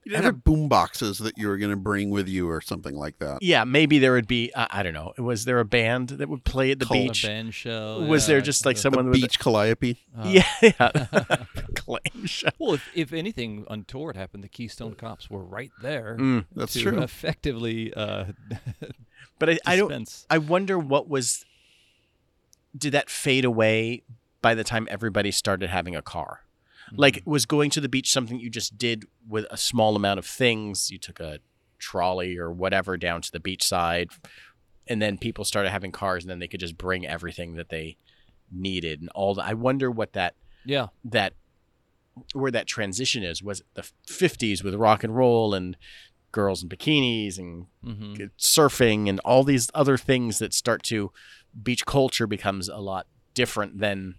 You 0.05 0.11
didn't 0.11 0.25
have 0.25 0.43
boom 0.43 0.69
boxes 0.69 1.19
that 1.19 1.39
you 1.39 1.47
were 1.47 1.57
going 1.59 1.71
to 1.71 1.77
bring 1.77 2.11
with 2.11 2.29
you 2.29 2.49
or 2.51 2.61
something 2.61 2.97
like 2.97 3.19
that. 3.21 3.39
yeah. 3.41 3.63
Maybe 3.63 4.01
there 4.01 4.13
would 4.15 4.27
be. 4.27 4.51
I 4.57 4.67
I 4.81 4.83
don't 4.83 4.95
know. 4.95 5.13
Was 5.17 5.45
there 5.45 5.61
a 5.61 5.65
band 5.65 6.09
that 6.11 6.29
would 6.29 6.43
play 6.43 6.73
at 6.73 6.81
the 6.81 6.87
Cult. 6.87 6.99
Beach? 7.09 7.23
band 7.23 7.55
show. 7.55 8.05
Was 8.09 8.27
there 8.27 8.41
just 8.41 8.67
like 8.67 8.75
uh, 8.75 8.79
The 8.79 8.81
someone 8.83 9.05
with? 9.11 9.21
beach 9.21 9.39
calliope. 9.39 9.99
uh, 10.19 10.25
yeah, 10.27 10.45
yeah. 10.63 10.91
Claim 11.77 12.27
show. 12.27 12.49
Well, 12.59 12.75
if, 12.75 12.89
if 12.95 13.13
anything 13.13 13.65
untoward 13.71 14.17
happened, 14.17 14.43
the 14.43 14.49
Keystone 14.49 14.95
Cops 14.97 15.31
were 15.31 15.45
right 15.45 15.71
there 15.83 16.17
Mm. 16.19 16.47
That's 16.57 16.73
to 16.73 16.83
true. 16.83 17.01
effectively 17.03 17.95
uh, 17.95 18.25
But 19.39 19.51
I, 19.51 19.59
I 19.67 19.77
don't. 19.77 20.25
I 20.29 20.39
wonder 20.39 20.79
what 20.79 21.09
was. 21.09 21.45
Did 22.77 22.93
that 22.95 23.09
fade 23.11 23.45
away 23.45 24.03
by 24.43 24.55
the 24.55 24.65
time 24.65 24.87
everybody 24.91 25.31
started 25.31 25.71
having 25.71 25.97
a 25.97 26.03
car? 26.03 26.41
Like, 26.95 27.23
was 27.25 27.47
going 27.47 27.71
to 27.71 27.81
the 27.81 27.89
beach 27.89 28.13
something 28.13 28.39
you 28.39 28.51
just 28.51 28.77
did 28.77 29.07
with 29.27 29.47
a 29.51 29.57
small 29.57 29.97
amount 29.97 30.19
of 30.19 30.27
things? 30.27 30.91
You 30.91 30.99
took 30.99 31.21
a 31.21 31.39
trolley 31.79 32.37
or 32.37 32.53
whatever 32.53 32.97
down 32.99 33.23
to 33.23 33.33
the 33.33 33.41
beach 33.41 33.63
side, 33.63 34.11
and 34.87 35.01
then 35.01 35.17
people 35.17 35.45
started 35.45 35.71
having 35.71 35.93
cars, 35.93 36.25
and 36.25 36.31
then 36.31 36.39
they 36.39 36.49
could 36.49 36.61
just 36.61 36.77
bring 36.77 37.07
everything 37.07 37.55
that 37.55 37.71
they 37.71 37.97
needed 38.51 39.01
and 39.01 39.09
all 39.15 39.35
that. 39.35 39.47
I 39.47 39.55
wonder 39.55 39.91
what 39.91 40.13
that 40.13 40.35
yeah, 40.67 40.89
that 41.05 41.33
where 42.35 42.51
that 42.51 42.67
transition 42.67 43.23
is. 43.23 43.43
Was 43.43 43.61
it 43.61 43.67
the 43.75 43.91
'50s 44.07 44.63
with 44.63 44.75
rock 44.75 45.03
and 45.03 45.17
roll 45.17 45.55
and 45.55 45.77
girls 46.31 46.63
in 46.63 46.69
bikinis 46.69 47.39
and 47.39 47.67
hmm 47.85 48.15
surfing 48.39 49.09
and 49.09 49.21
all 49.21 49.45
these 49.45 49.71
other 49.75 49.99
things 49.99 50.39
that 50.39 50.55
start 50.55 50.83
to 50.83 51.13
beach 51.63 51.85
culture 51.85 52.27
becomes 52.27 52.69
a 52.69 52.79
lot 52.79 53.07
different 53.35 53.79
than 53.79 54.15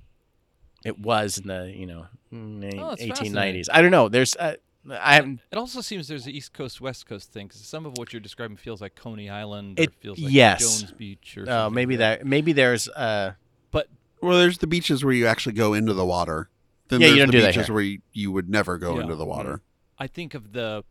it 0.86 1.00
was 1.00 1.38
in 1.38 1.48
the 1.48 1.74
you 1.76 1.86
know 1.86 2.06
mm, 2.32 2.80
Oh, 2.80 2.96
1890s 3.00 3.68
i 3.72 3.82
don't 3.82 3.92
know 3.92 4.10
there's 4.10 4.36
uh, 4.36 4.56
i 5.00 5.16
haven't 5.16 5.40
It 5.52 5.58
also 5.58 5.82
seems 5.82 6.08
there's 6.08 6.26
an 6.26 6.34
East 6.34 6.52
Coast 6.54 6.82
West 6.82 7.06
Coast 7.06 7.32
thing 7.32 7.48
because 7.48 7.62
some 7.66 7.86
of 7.86 7.98
what 7.98 8.12
you're 8.12 8.20
describing 8.20 8.58
feels 8.58 8.82
like 8.82 8.96
Coney 8.96 9.30
Island. 9.30 9.80
Or 9.80 9.84
It- 9.84 9.94
feels 9.96 10.20
like 10.20 10.34
yes. 10.34 10.60
Jones 10.82 10.92
Beach 10.92 11.38
or 11.38 11.46
oh 11.50 11.70
maybe 11.70 11.94
like 11.96 12.20
that 12.20 12.26
maybe 12.28 12.52
there's 12.54 12.90
uh 12.90 13.34
But 13.72 13.88
Well, 14.22 14.38
there's 14.40 14.58
the 14.58 14.68
beaches 14.68 15.04
where 15.06 15.14
you 15.14 15.26
actually 15.28 15.54
go 15.54 15.74
into 15.74 15.94
the 15.94 16.06
water. 16.06 16.50
Then 16.90 17.00
Yeah, 17.00 17.08
you 17.08 17.16
don't 17.18 17.28
the 17.28 17.32
do 17.32 17.42
that 17.42 17.48
beaches 17.54 17.68
here. 17.68 17.74
where 17.76 17.84
you, 17.84 18.00
you 18.12 18.32
would 18.34 18.50
never 18.50 18.78
go 18.78 18.96
Yeah. 18.96 19.04
into 19.04 19.16
the 19.16 19.26
water. 19.26 19.62
I 19.98 20.08
think 20.08 20.34
of 20.34 20.52
the 20.52 20.84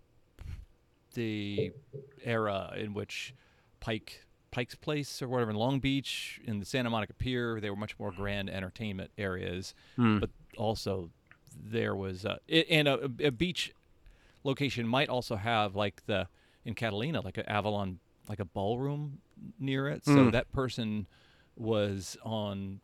the 1.15 1.73
era 2.25 2.73
in 2.77 2.95
which 2.95 3.35
Pike 3.81 4.25
Pike's 4.53 4.77
Place 4.77 5.21
or 5.21 5.29
whatever 5.29 5.51
in 5.51 5.57
Long 5.57 5.81
Beach 5.81 6.41
in 6.45 6.61
the 6.61 6.65
Santa 6.65 6.91
Monica 6.91 7.15
Pier 7.15 7.59
they 7.61 7.71
were 7.71 7.77
much 7.77 7.99
more 7.99 8.13
grand 8.13 8.49
entertainment 8.49 9.11
areas, 9.19 9.75
hmm. 9.97 10.19
but 10.21 10.31
also 10.57 11.11
there 11.61 11.95
was 11.97 12.25
uh, 12.25 12.37
and 12.49 12.87
a, 12.87 13.11
a 13.21 13.31
beach 13.31 13.73
location 14.45 14.87
might 14.87 15.09
also 15.09 15.37
have 15.37 15.75
like 15.75 16.07
the 16.07 16.29
in 16.65 16.75
Catalina 16.75 17.21
like 17.21 17.39
an 17.39 17.49
Avalon 17.49 17.99
like 18.29 18.39
a 18.41 18.45
ballroom 18.45 19.19
near 19.59 19.89
it, 19.89 20.05
so 20.05 20.13
Mm. 20.13 20.33
that 20.33 20.53
person 20.53 21.07
was 21.57 22.17
on 22.23 22.81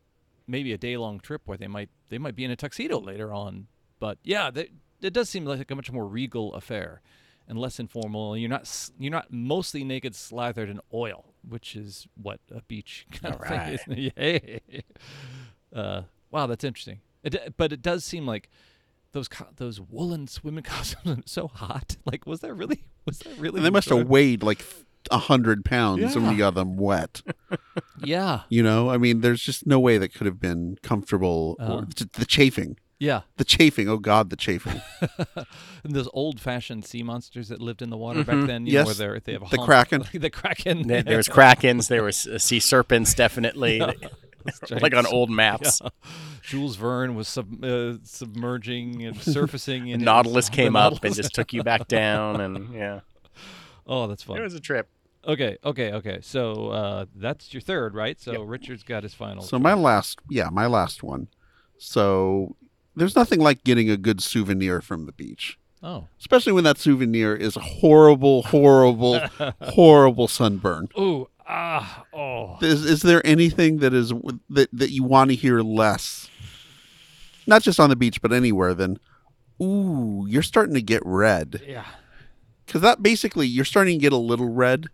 maybe 0.47 0.73
a 0.73 0.79
day 0.79 0.97
long 0.97 1.21
trip 1.21 1.43
where 1.47 1.57
they 1.57 1.69
might 1.69 1.91
they 2.09 2.19
might 2.19 2.35
be 2.35 2.45
in 2.45 2.51
a 2.51 2.57
tuxedo 2.57 2.99
later 2.99 3.33
on. 3.33 3.69
But 4.01 4.19
yeah, 4.25 4.51
that, 4.51 4.69
it 5.01 5.13
does 5.13 5.29
seem 5.29 5.45
like 5.45 5.71
a 5.71 5.75
much 5.75 5.93
more 5.93 6.07
regal 6.07 6.55
affair 6.55 7.03
and 7.47 7.59
less 7.59 7.79
informal. 7.79 8.37
You're 8.37 8.49
not 8.51 8.91
you're 8.99 9.13
not 9.13 9.33
mostly 9.33 9.85
naked, 9.85 10.15
slathered 10.15 10.69
in 10.69 10.81
oil, 10.93 11.25
which 11.49 11.75
is 11.77 12.07
what 12.21 12.41
a 12.55 12.63
beach 12.63 13.07
kind 13.13 13.35
of 13.35 13.41
Alright. 13.41 13.81
thing 13.81 14.13
is. 14.17 14.61
Yeah. 14.69 14.81
Uh, 15.73 16.03
wow, 16.31 16.47
that's 16.47 16.65
interesting. 16.65 17.01
It, 17.23 17.55
but 17.57 17.73
it 17.73 17.83
does 17.83 18.05
seem 18.05 18.27
like 18.27 18.49
those 19.13 19.29
co- 19.29 19.49
those 19.57 19.81
woolen 19.81 20.27
swimming 20.29 20.65
costumes 20.65 21.19
are 21.19 21.23
so 21.27 21.49
hot. 21.49 21.97
Like, 22.05 22.27
was 22.27 22.41
that 22.41 22.55
really? 22.55 22.85
Was 23.07 23.19
that 23.21 23.37
really? 23.39 23.59
And 23.59 23.67
they 23.67 23.71
must 23.71 23.89
have 23.89 24.09
weighed 24.09 24.43
like 24.43 24.65
a 25.11 25.19
hundred 25.19 25.65
pounds 25.65 26.15
when 26.15 26.31
you 26.31 26.39
got 26.39 26.55
them 26.55 26.77
wet. 26.77 27.23
Yeah, 28.05 28.43
You 28.49 28.63
know, 28.63 28.91
I 28.91 28.99
mean, 28.99 29.21
there's 29.23 29.43
just 29.43 29.67
no 29.67 29.81
way 29.81 29.97
that 29.99 30.13
could 30.15 30.27
have 30.27 30.39
been 30.41 30.77
comfortable. 30.83 31.57
Uh-huh. 31.59 31.75
Or 31.79 31.85
t- 31.87 32.07
the 32.13 32.25
chafing, 32.27 32.77
yeah. 32.99 33.21
the 33.37 33.45
chafing. 33.45 33.89
Oh 33.89 33.99
God, 33.99 34.31
the 34.31 34.37
chafing. 34.37 34.81
and 35.37 35.95
those 35.95 36.09
old-fashioned 36.13 36.85
sea 36.85 37.03
monsters 37.03 37.49
that 37.49 37.61
lived 37.61 37.83
in 37.83 37.91
the 37.91 37.97
water 37.97 38.23
Mhm. 38.23 38.27
back 38.27 38.47
then. 38.47 38.67
You 38.67 38.73
Yes, 38.75 38.85
know, 38.85 38.87
where 39.05 39.21
they're- 39.21 39.35
have 39.35 39.43
a 39.43 39.49
the 39.51 39.57
hump. 39.57 39.69
kraken. 39.69 40.05
the 40.21 40.31
kraken. 40.31 40.89
There, 40.89 41.03
there 41.03 41.17
was 41.17 41.29
krakens. 41.39 41.89
There 41.89 42.03
was 42.03 42.27
uh, 42.27 42.39
sea 42.39 42.61
serpents, 42.61 43.15
definitely, 43.15 43.79
Those 43.81 44.81
like 44.83 44.95
on 44.95 45.07
old 45.07 45.31
maps. 45.31 45.81
Yeah. 45.83 45.91
Jules 46.43 46.77
Verne 46.77 47.15
was 47.15 47.29
sub, 47.29 47.63
uh, 47.63 47.95
submerging 48.05 49.05
and 49.05 49.21
surfacing. 49.21 49.93
And 49.93 50.03
Nautilus 50.03 50.49
the 50.49 50.57
came 50.57 50.75
up 50.77 51.05
and 51.05 51.15
just 51.15 51.35
took 51.35 51.53
you 51.53 51.63
back 51.63 51.87
down, 51.89 52.41
and 52.41 52.73
yeah, 52.75 53.01
Oh, 53.87 54.07
that's 54.07 54.23
fun. 54.23 54.39
it 54.39 54.43
was 54.43 54.55
a 54.55 54.61
trip. 54.61 54.89
Okay, 55.27 55.59
okay, 55.65 55.93
okay. 55.93 56.19
So 56.23 56.69
uh, 56.69 57.05
that's 57.15 57.53
your 57.53 57.61
third, 57.61 57.95
right? 57.95 58.19
So 58.19 58.33
Yep. 58.33 58.41
Richard's 58.47 58.83
got 58.85 59.03
his 59.03 59.13
final. 59.13 59.43
So 59.43 59.59
my 59.59 59.75
last, 59.75 60.21
yeah, 60.31 60.49
my 60.51 60.67
last 60.67 61.03
one. 61.03 61.29
So 61.77 62.57
there's 62.99 63.17
nothing 63.17 63.41
like 63.41 63.65
getting 63.65 63.89
a 63.91 63.97
good 63.97 64.21
souvenir 64.23 64.81
from 64.81 65.07
the 65.07 65.13
beach, 65.13 65.59
Oh. 65.83 66.07
especially 66.21 66.53
when 66.53 66.65
that 66.65 66.79
souvenir 66.79 67.35
is 67.35 67.57
a 67.57 67.61
horrible, 67.61 68.43
horrible, 68.43 69.21
horrible 69.63 70.29
sunburn. 70.29 70.89
Ooh. 70.99 71.29
Ah. 71.47 72.05
Oh. 72.13 72.59
Is, 72.61 72.85
is 72.85 73.03
there 73.03 73.27
anything 73.27 73.79
that 73.79 73.95
is 73.95 74.13
that 74.51 74.69
that 74.73 74.91
you 74.91 75.03
want 75.03 75.31
to 75.31 75.37
hear 75.37 75.61
less? 75.61 76.29
Not 77.47 77.63
just 77.63 77.81
on 77.81 77.89
the 77.89 77.97
beach, 77.97 78.21
but 78.21 78.33
anywhere. 78.33 78.75
then. 78.75 78.99
ooh, 79.63 80.27
you're 80.29 80.43
starting 80.43 80.75
to 80.75 80.83
get 80.83 81.01
red. 81.07 81.63
Yeah. 81.67 81.87
because 82.67 82.83
that 82.83 83.03
basically 83.03 83.47
you're 83.47 83.65
starting 83.65 83.99
to 83.99 84.03
get 84.03 84.13
a 84.13 84.17
little 84.19 84.51
red 84.53 84.89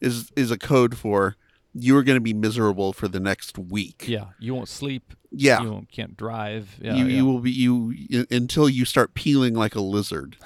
is 0.00 0.30
is 0.36 0.50
a 0.52 0.58
code 0.58 0.96
for 0.96 1.34
you're 1.74 2.02
going 2.02 2.16
to 2.16 2.20
be 2.22 2.32
miserable 2.34 2.92
for 2.92 3.08
the 3.08 3.20
next 3.20 3.58
week 3.58 4.04
Yeah. 4.08 4.26
You 4.38 4.54
won't 4.54 4.68
sleep. 4.68 5.14
yeah 5.30 5.60
You 5.62 5.70
won't, 5.72 5.90
can't 5.92 6.16
drive. 6.16 6.76
Yeah. 6.80 6.94
you, 6.94 7.04
yeah. 7.06 7.16
you 7.16 7.24
will 7.26 7.40
be 7.40 7.50
you 7.52 7.94
until 8.30 8.68
you 8.68 8.84
start 8.84 9.14
peeling 9.14 9.54
like 9.54 9.74
a 9.74 9.80
lizard 9.80 10.36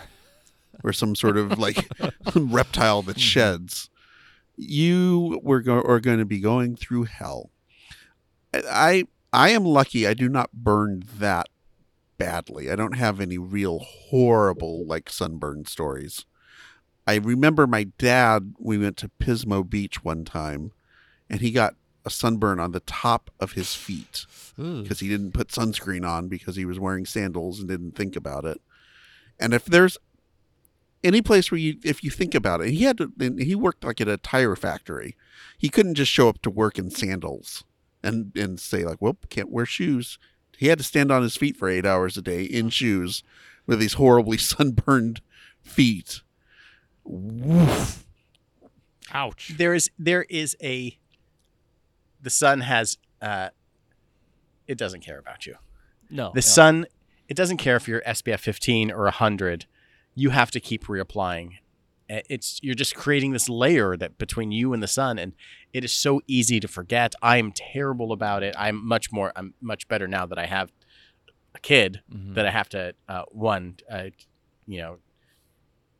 or 0.84 0.92
some 0.92 1.14
sort 1.14 1.36
of 1.36 1.58
like 1.58 1.88
reptile 2.34 3.02
that 3.02 3.16
Mhm. 3.16 3.20
sheds 3.20 3.88
you 4.56 5.40
were 5.42 5.60
go- 5.62 5.80
are 5.82 6.00
going 6.00 6.18
to 6.18 6.24
be 6.26 6.40
going 6.40 6.76
through 6.76 7.04
hell 7.04 7.50
i 8.70 9.04
i 9.32 9.48
am 9.50 9.64
lucky 9.64 10.06
i 10.06 10.12
do 10.14 10.28
not 10.28 10.52
burn 10.52 11.02
that 11.18 11.46
badly 12.18 12.70
i 12.70 12.76
don't 12.76 12.96
have 12.96 13.20
any 13.20 13.38
real 13.38 13.78
horrible 13.78 14.84
like 14.86 15.08
sunburn 15.08 15.64
stories 15.64 16.26
i 17.06 17.14
remember 17.16 17.66
my 17.66 17.84
dad 17.98 18.54
we 18.58 18.76
went 18.76 18.96
to 18.96 19.10
pismo 19.18 19.68
beach 19.68 20.04
one 20.04 20.24
time 20.24 20.70
and 21.32 21.40
he 21.40 21.50
got 21.50 21.74
a 22.04 22.10
sunburn 22.10 22.60
on 22.60 22.72
the 22.72 22.80
top 22.80 23.30
of 23.40 23.52
his 23.52 23.74
feet 23.74 24.26
hmm. 24.56 24.82
because 24.82 25.00
he 25.00 25.08
didn't 25.08 25.32
put 25.32 25.48
sunscreen 25.48 26.06
on 26.06 26.28
because 26.28 26.56
he 26.56 26.66
was 26.66 26.78
wearing 26.78 27.06
sandals 27.06 27.58
and 27.58 27.68
didn't 27.68 27.96
think 27.96 28.14
about 28.14 28.44
it. 28.44 28.60
And 29.40 29.54
if 29.54 29.64
there's 29.64 29.96
any 31.02 31.22
place 31.22 31.50
where 31.50 31.58
you, 31.58 31.78
if 31.82 32.04
you 32.04 32.10
think 32.10 32.34
about 32.34 32.60
it, 32.60 32.70
he 32.70 32.84
had 32.84 32.98
to, 32.98 33.12
he 33.38 33.54
worked 33.54 33.82
like 33.82 34.00
at 34.00 34.08
a 34.08 34.18
tire 34.18 34.54
factory. 34.54 35.16
He 35.56 35.68
couldn't 35.70 35.94
just 35.94 36.12
show 36.12 36.28
up 36.28 36.42
to 36.42 36.50
work 36.50 36.78
in 36.78 36.90
sandals 36.90 37.64
and 38.02 38.36
and 38.36 38.60
say 38.60 38.84
like, 38.84 39.00
"Well, 39.00 39.16
can't 39.28 39.50
wear 39.50 39.66
shoes." 39.66 40.18
He 40.58 40.68
had 40.68 40.78
to 40.78 40.84
stand 40.84 41.10
on 41.10 41.22
his 41.22 41.36
feet 41.36 41.56
for 41.56 41.68
eight 41.68 41.86
hours 41.86 42.16
a 42.16 42.22
day 42.22 42.44
in 42.44 42.68
shoes 42.68 43.24
with 43.66 43.80
these 43.80 43.94
horribly 43.94 44.38
sunburned 44.38 45.20
feet. 45.60 46.20
Woof. 47.04 48.04
Ouch. 49.12 49.54
There 49.56 49.74
is 49.74 49.90
there 49.98 50.24
is 50.28 50.56
a 50.62 50.98
the 52.22 52.30
sun 52.30 52.60
has 52.60 52.96
uh, 53.20 53.50
it 54.66 54.78
doesn't 54.78 55.00
care 55.00 55.18
about 55.18 55.46
you. 55.46 55.56
No. 56.10 56.30
The 56.32 56.38
yeah. 56.40 56.42
sun, 56.42 56.86
it 57.28 57.36
doesn't 57.36 57.56
care 57.58 57.76
if 57.76 57.86
you're 57.88 58.00
SPF 58.02 58.40
15 58.40 58.90
or 58.90 59.04
100. 59.04 59.66
You 60.14 60.30
have 60.30 60.50
to 60.52 60.60
keep 60.60 60.84
reapplying. 60.84 61.58
It's 62.08 62.58
you're 62.62 62.74
just 62.74 62.94
creating 62.94 63.32
this 63.32 63.48
layer 63.48 63.96
that 63.96 64.18
between 64.18 64.52
you 64.52 64.74
and 64.74 64.82
the 64.82 64.86
sun, 64.88 65.18
and 65.18 65.32
it 65.72 65.82
is 65.82 65.92
so 65.92 66.20
easy 66.26 66.60
to 66.60 66.68
forget. 66.68 67.14
I'm 67.22 67.52
terrible 67.52 68.12
about 68.12 68.42
it. 68.42 68.54
I'm 68.58 68.86
much 68.86 69.10
more. 69.10 69.32
I'm 69.34 69.54
much 69.62 69.88
better 69.88 70.06
now 70.06 70.26
that 70.26 70.38
I 70.38 70.44
have 70.44 70.70
a 71.54 71.58
kid 71.58 72.02
Mhm. 72.12 72.34
that 72.34 72.44
I 72.44 72.50
have 72.50 72.68
to 72.70 72.94
uh, 73.08 73.22
one, 73.30 73.76
uh, 73.90 74.10
you 74.66 74.78
know, 74.82 74.98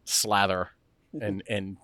slather 0.05 0.71
and 1.19 1.43
and 1.49 1.77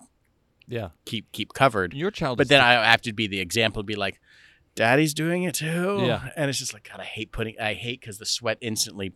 Yeah. 0.69 0.89
keep 1.05 1.31
keep 1.31 1.53
covered. 1.53 1.93
Your 1.93 2.11
child. 2.11 2.37
But 2.37 2.43
is 2.45 2.49
then 2.49 2.59
the- 2.61 2.65
I 2.65 2.85
have 2.91 3.01
to 3.01 3.13
be 3.13 3.27
the 3.27 3.39
example, 3.39 3.83
be 3.83 3.95
like, 3.95 4.21
"Daddy's 4.75 5.13
doing 5.13 5.43
it 5.43 5.55
too." 5.55 6.03
Yeah. 6.05 6.29
and 6.37 6.49
it's 6.49 6.59
just 6.59 6.73
like 6.73 6.87
God, 6.89 6.99
I 7.01 7.05
hate 7.05 7.31
putting. 7.31 7.59
I 7.59 7.73
hate 7.73 7.99
because 7.99 8.19
the 8.19 8.25
sweat 8.25 8.57
instantly 8.61 9.13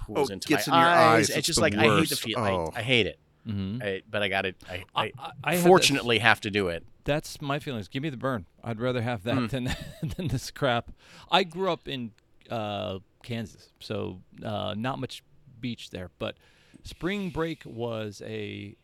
pools 0.00 0.30
Oh, 0.30 0.32
into 0.32 0.48
gets 0.48 0.66
my 0.66 0.76
in 0.76 0.80
your 0.82 0.90
eyes. 0.90 0.98
eyes. 0.98 1.28
It's 1.28 1.38
It's 1.38 1.46
just 1.46 1.56
the 1.58 1.62
like 1.62 1.74
I 1.76 1.82
hate 1.82 1.88
the 1.88 1.96
worst. 2.00 2.20
feel. 2.22 2.38
Oh. 2.38 2.72
I, 2.74 2.80
I 2.80 2.82
hate 2.82 3.06
it. 3.06 3.18
Mhm. 3.46 3.82
I, 3.84 4.02
but 4.10 4.22
I 4.22 4.28
got 4.28 4.42
to 4.42 4.54
I, 4.70 4.74
I, 4.94 5.02
I, 5.04 5.12
I, 5.18 5.30
I 5.44 5.54
have 5.56 5.64
fortunately 5.64 6.18
have 6.20 6.40
to 6.40 6.50
do 6.50 6.68
it. 6.68 6.82
That's 7.04 7.42
my 7.42 7.58
feelings. 7.58 7.88
Give 7.88 8.02
me 8.02 8.08
the 8.08 8.16
burn. 8.16 8.46
I'd 8.62 8.80
rather 8.80 9.02
have 9.02 9.22
that 9.24 9.34
Mm. 9.34 9.50
than 9.50 9.64
than 10.16 10.28
this 10.28 10.50
crap. 10.50 10.90
I 11.30 11.44
grew 11.44 11.70
up 11.70 11.86
in 11.86 12.12
uh, 12.50 13.00
Kansas, 13.22 13.68
so 13.80 14.22
uh, 14.42 14.74
not 14.76 14.98
much 14.98 15.22
beach 15.60 15.90
there. 15.90 16.10
But 16.18 16.36
spring 16.82 17.28
break 17.28 17.62
was 17.66 18.22
a 18.24 18.74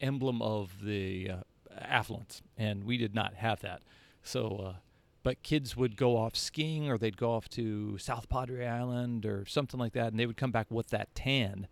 emblem 0.00 0.40
of 0.42 0.72
the 0.82 1.30
uh, 1.30 1.36
affluence, 1.78 2.42
and 2.56 2.84
we 2.84 2.96
did 2.96 3.14
not 3.14 3.34
have 3.34 3.60
that. 3.60 3.82
So, 4.22 4.62
uh, 4.64 4.74
but 5.22 5.42
kids 5.42 5.76
would 5.76 5.96
go 5.96 6.16
off 6.16 6.36
skiing, 6.36 6.90
or 6.90 6.98
they'd 6.98 7.16
go 7.16 7.32
off 7.32 7.48
to 7.50 7.98
South 7.98 8.28
Padre 8.28 8.66
Island, 8.66 9.26
or 9.26 9.44
something 9.46 9.78
like 9.78 9.92
that, 9.92 10.08
and 10.08 10.18
they 10.18 10.26
would 10.26 10.36
come 10.36 10.50
back 10.50 10.70
with 10.70 10.88
that 10.90 11.14
tan. 11.14 11.66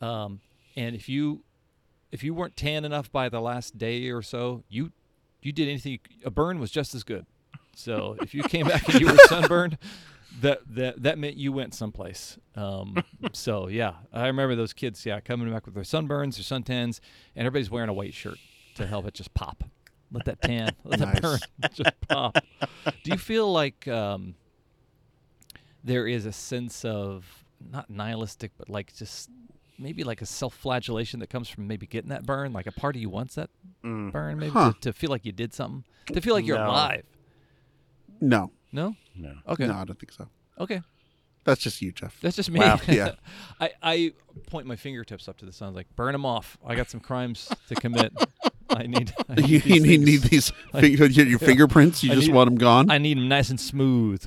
Um, 0.00 0.40
and 0.76 0.94
if 0.94 1.08
you 1.08 1.42
if 2.12 2.22
you 2.22 2.34
weren't 2.34 2.56
tan 2.56 2.84
enough 2.84 3.10
by 3.10 3.28
the 3.28 3.40
last 3.40 3.76
day 3.78 4.08
or 4.10 4.22
so, 4.22 4.62
you 4.68 4.92
you 5.42 5.52
did 5.52 5.68
anything. 5.68 5.98
A 6.24 6.30
burn 6.30 6.58
was 6.58 6.70
just 6.70 6.94
as 6.94 7.04
good. 7.04 7.26
So 7.74 8.16
if 8.20 8.34
you 8.34 8.42
came 8.44 8.66
back 8.68 8.88
and 8.88 9.00
you 9.00 9.06
were 9.06 9.18
sunburned, 9.26 9.78
that 10.40 10.60
that 10.74 11.02
that 11.02 11.18
meant 11.18 11.36
you 11.36 11.52
went 11.52 11.74
someplace. 11.74 12.38
Um, 12.54 13.02
so 13.32 13.68
yeah, 13.68 13.94
I 14.12 14.26
remember 14.26 14.54
those 14.54 14.72
kids. 14.72 15.04
Yeah, 15.04 15.20
coming 15.20 15.50
back 15.52 15.66
with 15.66 15.74
their 15.74 15.84
sunburns, 15.84 16.36
their 16.36 16.60
suntans, 16.60 17.00
and 17.34 17.46
everybody's 17.46 17.70
wearing 17.70 17.90
a 17.90 17.94
white 17.94 18.14
shirt 18.14 18.38
to 18.74 18.86
help 18.86 19.06
it 19.06 19.14
just 19.14 19.32
pop. 19.34 19.64
Let 20.12 20.24
that 20.26 20.42
tan, 20.42 20.70
let 20.84 21.00
that 21.00 21.20
burn 21.22 21.38
just 21.74 21.90
pop. 22.08 22.38
Do 23.02 23.10
you 23.10 23.18
feel 23.18 23.50
like 23.52 23.88
um, 23.88 24.34
there 25.82 26.06
is 26.06 26.26
a 26.26 26.32
sense 26.32 26.84
of 26.84 27.44
not 27.70 27.90
nihilistic, 27.90 28.52
but 28.56 28.68
like 28.68 28.94
just 28.94 29.30
maybe 29.78 30.04
like 30.04 30.22
a 30.22 30.26
self-flagellation 30.26 31.18
that 31.20 31.30
comes 31.30 31.48
from 31.48 31.66
maybe 31.66 31.86
getting 31.86 32.10
that 32.10 32.24
burn? 32.26 32.52
Like 32.52 32.66
a 32.66 32.72
part 32.72 32.96
of 32.96 33.02
you 33.02 33.10
wants 33.10 33.34
that 33.36 33.50
Mm. 33.82 34.12
burn, 34.12 34.38
maybe 34.38 34.50
Huh. 34.52 34.72
to, 34.72 34.80
to 34.80 34.92
feel 34.92 35.10
like 35.10 35.24
you 35.26 35.32
did 35.32 35.52
something, 35.52 35.84
to 36.12 36.20
feel 36.20 36.34
like 36.34 36.46
you're 36.46 36.58
No. 36.58 36.70
alive. 36.70 37.04
No, 38.20 38.50
No. 38.72 38.96
No. 39.14 39.34
Okay. 39.48 39.66
no, 39.66 39.74
I 39.74 39.84
don't 39.84 39.98
think 39.98 40.12
so. 40.12 40.28
Okay. 40.58 40.80
That's 41.44 41.60
just 41.60 41.82
you, 41.82 41.92
Jeff. 41.92 42.18
That's 42.22 42.36
just 42.36 42.50
me. 42.50 42.60
Wow. 42.60 42.80
Yeah. 42.88 43.12
I, 43.60 43.70
I 43.82 44.12
point 44.46 44.66
my 44.66 44.76
fingertips 44.76 45.28
up 45.28 45.36
to 45.38 45.44
the 45.44 45.52
sun, 45.52 45.74
like 45.74 45.86
burn 45.96 46.12
them 46.12 46.24
off. 46.24 46.56
I 46.64 46.74
got 46.74 46.88
some 46.88 47.00
crimes 47.00 47.50
to 47.68 47.74
commit. 47.74 48.12
I 48.70 48.86
need. 48.86 49.12
I 49.28 49.34
need 49.36 49.48
you 49.48 49.60
these 49.60 49.82
need, 49.82 50.00
need 50.00 50.20
these 50.22 50.52
I- 50.72 50.80
fig- 50.80 50.98
your, 50.98 51.08
your 51.26 51.38
fingerprints. 51.50 52.02
You 52.02 52.12
I 52.12 52.14
just 52.14 52.28
need- 52.28 52.34
want 52.34 52.48
them 52.50 52.56
gone. 52.58 52.90
I 52.90 52.98
need 52.98 53.16
them 53.18 53.28
nice 53.28 53.50
and 53.50 53.60
smooth 53.60 54.26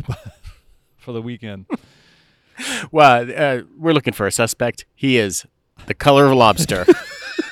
for 0.97 1.11
the 1.11 1.21
weekend. 1.21 1.65
Well, 2.91 3.29
uh, 3.35 3.61
we're 3.77 3.93
looking 3.93 4.13
for 4.13 4.25
a 4.25 4.31
suspect. 4.31 4.85
He 4.95 5.17
is 5.17 5.45
the 5.85 5.93
color 5.93 6.25
of 6.25 6.31
a 6.31 6.35
lobster. 6.35 6.85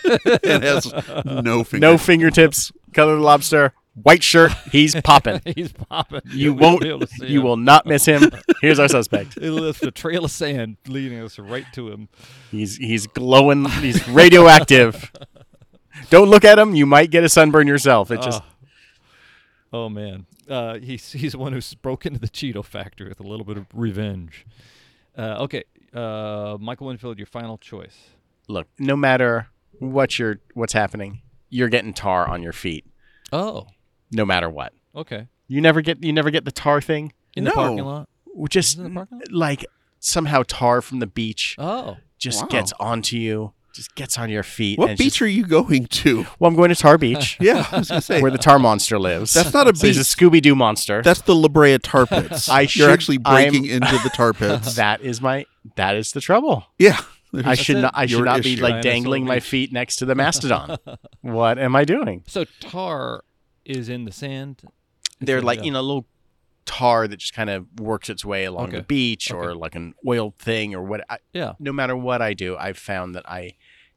it 0.04 0.63
has 0.63 0.91
no 1.26 1.63
fingers. 1.63 1.82
no 1.82 1.98
fingertips. 1.98 2.71
Color 2.93 3.13
of 3.13 3.19
a 3.19 3.24
lobster. 3.24 3.74
White 4.02 4.24
shirt. 4.24 4.52
He's 4.71 4.93
popping. 5.02 5.39
He's 5.56 5.71
popping. 5.71 6.21
You 6.26 6.52
You'll 6.52 6.56
won't. 6.56 6.82
be 6.82 6.89
able 6.89 7.00
to 7.02 7.08
see 7.08 7.28
You 7.28 7.39
him. 7.39 7.45
will 7.45 7.58
not 7.58 7.86
miss 7.86 8.06
him. 8.06 8.30
Here's 8.62 8.78
our 8.80 8.89
suspect. 8.89 9.38
It 9.38 9.52
left 9.52 9.84
a 9.84 9.91
trail 9.91 10.26
of 10.26 10.32
sand 10.32 10.78
leading 10.88 11.21
us 11.21 11.39
right 11.39 11.65
to 11.74 11.89
him. 11.91 12.10
He's 12.52 12.76
he's 12.78 13.08
glowing. 13.08 13.65
He's 13.65 14.06
radioactive. 14.10 15.12
Don't 16.10 16.29
look 16.29 16.43
at 16.45 16.60
him. 16.60 16.75
You 16.75 16.86
might 16.86 17.10
get 17.12 17.23
a 17.23 17.29
sunburn 17.29 17.67
yourself. 17.67 18.12
It 18.12 18.21
just 18.21 18.41
Oh, 19.73 19.86
oh, 19.86 19.89
man, 19.89 20.25
uh, 20.49 20.79
he's 20.79 21.12
he's 21.12 21.34
the 21.34 21.38
one 21.38 21.53
who's 21.53 21.73
broke 21.73 22.05
into 22.05 22.19
the 22.19 22.27
Cheeto 22.29 22.63
factory 22.63 23.10
with 23.10 23.19
a 23.19 23.23
little 23.23 23.45
bit 23.45 23.58
of 23.58 23.65
revenge. 23.73 24.45
Uh, 25.17 25.38
okay, 25.43 25.63
uh, 25.93 26.58
Michael 26.60 26.88
Winfield, 26.88 27.17
your 27.17 27.25
final 27.27 27.58
choice. 27.58 28.10
look. 28.47 28.67
No 28.79 28.95
matter 28.95 29.47
what 29.79 30.19
you're 30.19 30.39
what's 30.53 30.73
happening, 30.73 31.21
you're 31.49 31.69
getting 31.69 31.93
tar 31.93 32.27
on 32.27 32.41
your 32.43 32.53
feet. 32.53 32.86
Oh, 33.34 33.67
No 34.12 34.25
matter 34.25 34.49
what. 34.49 34.73
okay. 34.95 35.27
You 35.47 35.62
never 35.62 35.81
get 35.81 36.03
you 36.03 36.12
never 36.13 36.31
get 36.31 36.43
the 36.45 36.51
tar 36.51 36.81
thing. 36.81 37.13
In 37.36 37.43
the 37.43 37.51
parking 37.51 37.84
lot. 37.86 38.08
Just 38.49 38.73
Is 38.73 38.79
it 38.79 38.86
in 38.86 38.93
the 38.93 38.99
parking 38.99 39.17
lot? 39.19 39.31
like 39.31 39.65
somehow 39.99 40.43
tar 40.47 40.81
from 40.81 40.99
the 40.99 41.08
beach 41.08 41.55
Oh, 41.58 41.97
just 42.17 42.41
Wow. 42.43 42.47
gets 42.49 42.73
onto 42.79 43.17
you, 43.17 43.53
just 43.76 43.94
gets 43.96 44.18
on 44.18 44.30
your 44.30 44.44
feet. 44.44 44.80
What 44.80 44.90
and 44.92 44.98
beach 44.98 45.14
Just, 45.14 45.22
are 45.22 45.28
you 45.28 45.46
going 45.46 45.86
to? 45.88 46.26
well, 46.40 46.50
I'm 46.50 46.56
going 46.56 46.70
to 46.70 46.76
Tar 46.76 46.98
Beach, 46.98 47.38
Yeah, 47.42 47.66
I 47.72 47.80
was 47.80 47.90
gonna 47.90 48.02
say 48.02 48.22
where 48.22 48.32
the 48.32 48.38
tar 48.38 48.58
monster 48.60 48.98
lives. 48.98 49.34
that's 49.34 49.54
not 49.54 49.68
a 49.70 49.76
So 49.76 49.88
he's 49.88 49.98
a 49.98 50.00
beach. 50.00 50.08
Scooby 50.08 50.42
Doo 50.42 50.56
monster. 50.56 51.02
That's 51.02 51.22
the 51.22 51.36
La 51.36 51.48
Brea 51.48 51.78
tar 51.80 52.06
pits. 52.06 52.50
I 52.50 52.62
You're 52.62 52.68
should- 52.70 52.90
actually 52.90 53.18
breaking 53.18 53.66
into 53.66 53.98
the 54.04 54.10
tar 54.14 54.34
pits. 54.34 54.76
that 54.78 55.02
is 55.02 55.22
my 55.22 55.46
that 55.76 55.96
is 55.96 56.12
the 56.12 56.22
trouble. 56.22 56.66
yeah, 56.80 57.00
I 57.44 57.56
should 57.56 57.78
it. 57.78 57.82
not 57.82 57.94
I 57.96 58.06
should 58.06 58.18
Your 58.18 58.26
not 58.26 58.44
be 58.44 58.56
like 58.58 58.82
dangling 58.82 59.26
my 59.26 59.40
feet 59.40 59.72
next 59.74 59.98
to 59.98 60.06
the 60.06 60.16
mastodon. 60.16 60.78
what 61.22 61.58
am 61.60 61.76
I 61.76 61.84
doing? 61.86 62.24
So 62.28 62.46
tar 62.62 63.24
is 63.66 63.90
in 63.90 64.06
the 64.06 64.12
sand. 64.12 64.62
They're 65.20 65.42
like 65.42 65.60
yeah. 65.60 65.66
you 65.66 65.72
know 65.72 65.82
little 65.82 66.06
tar 66.66 67.08
that 67.08 67.18
just 67.18 67.34
kind 67.34 67.50
of 67.50 67.68
works 67.80 68.10
its 68.10 68.26
way 68.26 68.46
along 68.46 68.72
the 68.72 68.78
Okay. 68.78 68.86
beach 68.88 69.32
or 69.32 69.54
like 69.54 69.76
an 69.76 69.94
oil 70.08 70.34
thing 70.40 70.74
or 70.74 70.82
what. 70.84 71.04
I, 71.10 71.18
Yeah. 71.34 71.54
no 71.60 71.72
matter 71.72 71.96
what 71.96 72.22
I 72.22 72.34
do, 72.34 72.56
I've 72.58 72.78
found 72.78 73.14
that 73.16 73.28
I 73.30 73.52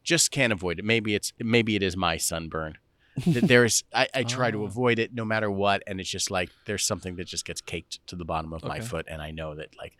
just 0.08 0.30
can't 0.30 0.52
avoid 0.52 0.78
it. 0.78 0.84
Maybe 0.84 1.14
it's 1.14 1.32
maybe 1.38 1.76
it 1.76 1.82
is 1.82 1.96
my 1.96 2.16
sunburn. 2.16 2.78
that 3.26 3.48
there's 3.48 3.84
I, 3.92 4.06
I 4.14 4.22
try 4.22 4.50
to 4.50 4.62
Oh. 4.62 4.66
avoid 4.66 4.98
it 4.98 5.12
no 5.12 5.24
matter 5.24 5.50
what, 5.50 5.82
and 5.86 6.00
it's 6.00 6.08
just 6.08 6.30
like 6.30 6.50
there's 6.66 6.84
something 6.84 7.16
that 7.16 7.26
just 7.26 7.44
gets 7.44 7.60
caked 7.60 8.06
to 8.08 8.16
the 8.16 8.24
bottom 8.24 8.52
of 8.52 8.64
my 8.64 8.80
foot, 8.80 9.06
and 9.08 9.20
I 9.20 9.30
know 9.32 9.54
that 9.56 9.76
like 9.76 9.94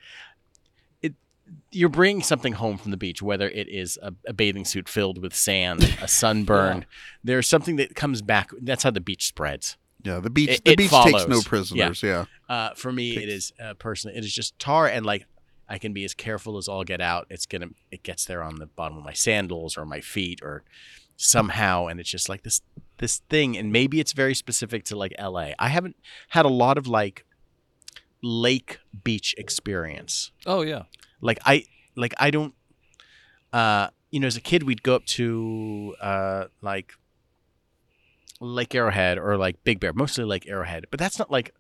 it. 1.03 1.15
You're 1.73 1.89
bringing 1.89 2.23
something 2.23 2.53
home 2.55 2.79
from 2.79 2.91
the 2.93 2.97
beach, 2.97 3.21
whether 3.21 3.49
it 3.49 3.69
is 3.69 3.99
a, 4.03 4.13
a 4.27 4.33
bathing 4.33 4.65
suit 4.65 4.89
filled 4.89 5.21
with 5.21 5.35
sand, 5.35 5.83
a 6.01 6.07
sunburn. 6.09 6.87
There's 7.25 7.49
something 7.49 7.77
that 7.77 7.95
comes 7.97 8.23
back. 8.23 8.51
That's 8.63 8.83
how 8.85 8.91
the 8.93 9.01
beach 9.01 9.27
spreads. 9.27 9.77
yeah. 10.05 10.21
The 10.21 10.31
beach. 10.31 10.51
It- 10.51 10.65
the 10.65 10.73
it 10.73 10.77
beach 10.79 10.91
takes 10.91 11.27
no 11.27 11.41
prisoners. 11.43 12.03
Yeah. 12.03 12.27
Uh, 12.49 12.71
for 12.75 12.93
me, 12.93 13.11
it 13.17 13.21
Takes- 13.27 13.33
is 13.33 13.53
uh, 13.61 13.75
personally, 13.75 14.17
it 14.17 14.25
is 14.25 14.33
just 14.33 14.59
tar 14.61 14.87
and 14.87 15.05
like 15.05 15.27
I 15.69 15.79
can 15.79 15.93
be 15.93 16.05
as 16.05 16.15
careful 16.15 16.57
as 16.57 16.69
all 16.69 16.85
get 16.85 17.01
out. 17.01 17.27
It's 17.31 17.47
gonna, 17.47 17.69
it 17.91 18.03
gets 18.03 18.25
there 18.25 18.43
on 18.43 18.57
the 18.57 18.67
bottom 18.67 18.99
of 18.99 19.05
my 19.05 19.13
sandals 19.13 19.77
or 19.77 19.85
my 19.85 20.01
feet 20.01 20.41
or 20.43 20.65
somehow, 21.17 21.87
and 21.87 22.01
it's 22.01 22.11
just 22.11 22.29
like 22.29 22.43
this, 22.43 22.63
this 22.99 23.19
thing. 23.29 23.57
And 23.57 23.73
maybe 23.73 24.01
it's 24.01 24.13
very 24.13 24.35
specific 24.35 24.85
to 24.85 24.97
like 24.97 25.13
L.A. 25.19 25.55
I 25.59 25.69
haven't 25.69 25.97
had 26.31 26.45
a 26.45 26.51
lot 26.51 26.79
of 26.79 26.87
like 26.87 27.25
lake 28.23 28.79
beach 29.05 29.35
experience. 29.37 30.33
Oh 30.47 30.63
yeah. 30.63 30.85
Like 31.21 31.39
I, 31.45 31.65
like 31.97 32.15
I 32.19 32.31
don't, 32.31 32.55
uh, 33.53 33.89
you 34.11 34.21
know, 34.21 34.27
as 34.27 34.37
a 34.37 34.41
kid, 34.41 34.63
we'd 34.63 34.83
go 34.83 34.95
up 34.95 35.05
to 35.07 35.95
uh, 36.01 36.45
like 36.63 36.93
Lake 38.41 38.75
Arrowhead 38.75 39.19
or 39.19 39.37
like 39.37 39.63
Big 39.65 39.81
Bear, 39.81 39.93
mostly 39.93 40.25
Lake 40.25 40.47
Arrowhead. 40.49 40.87
But 40.91 40.99
that's 40.99 41.19
not 41.19 41.31
like 41.31 41.55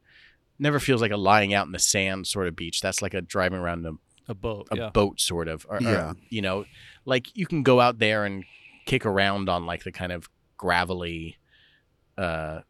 never 0.59 0.81
feels 0.81 1.01
like 1.01 1.11
a 1.13 1.17
lying 1.17 1.55
out 1.55 1.67
in 1.67 1.73
the 1.73 1.79
sand 1.79 2.27
sort 2.27 2.49
of 2.49 2.57
beach. 2.57 2.81
That's 2.81 3.01
like 3.03 3.15
a 3.15 3.21
driving 3.21 3.59
around 3.59 3.87
a, 3.87 3.93
A 4.29 4.35
boat. 4.35 4.69
a 4.71 4.77
yeah. 4.77 4.91
boat 4.91 5.21
sort 5.21 5.49
of. 5.49 5.67
Or, 5.69 5.77
or, 5.77 5.81
Yeah. 5.83 6.13
you 6.31 6.43
know, 6.43 6.65
like 7.05 7.37
you 7.37 7.47
can 7.47 7.63
go 7.63 7.81
out 7.81 7.99
there 7.99 8.25
and 8.25 8.45
kick 8.87 9.07
around 9.07 9.49
on 9.49 9.67
like 9.67 9.85
the 9.85 9.93
kind 9.93 10.13
of 10.13 10.29
gravelly, 10.57 11.37
uh, 12.17 12.61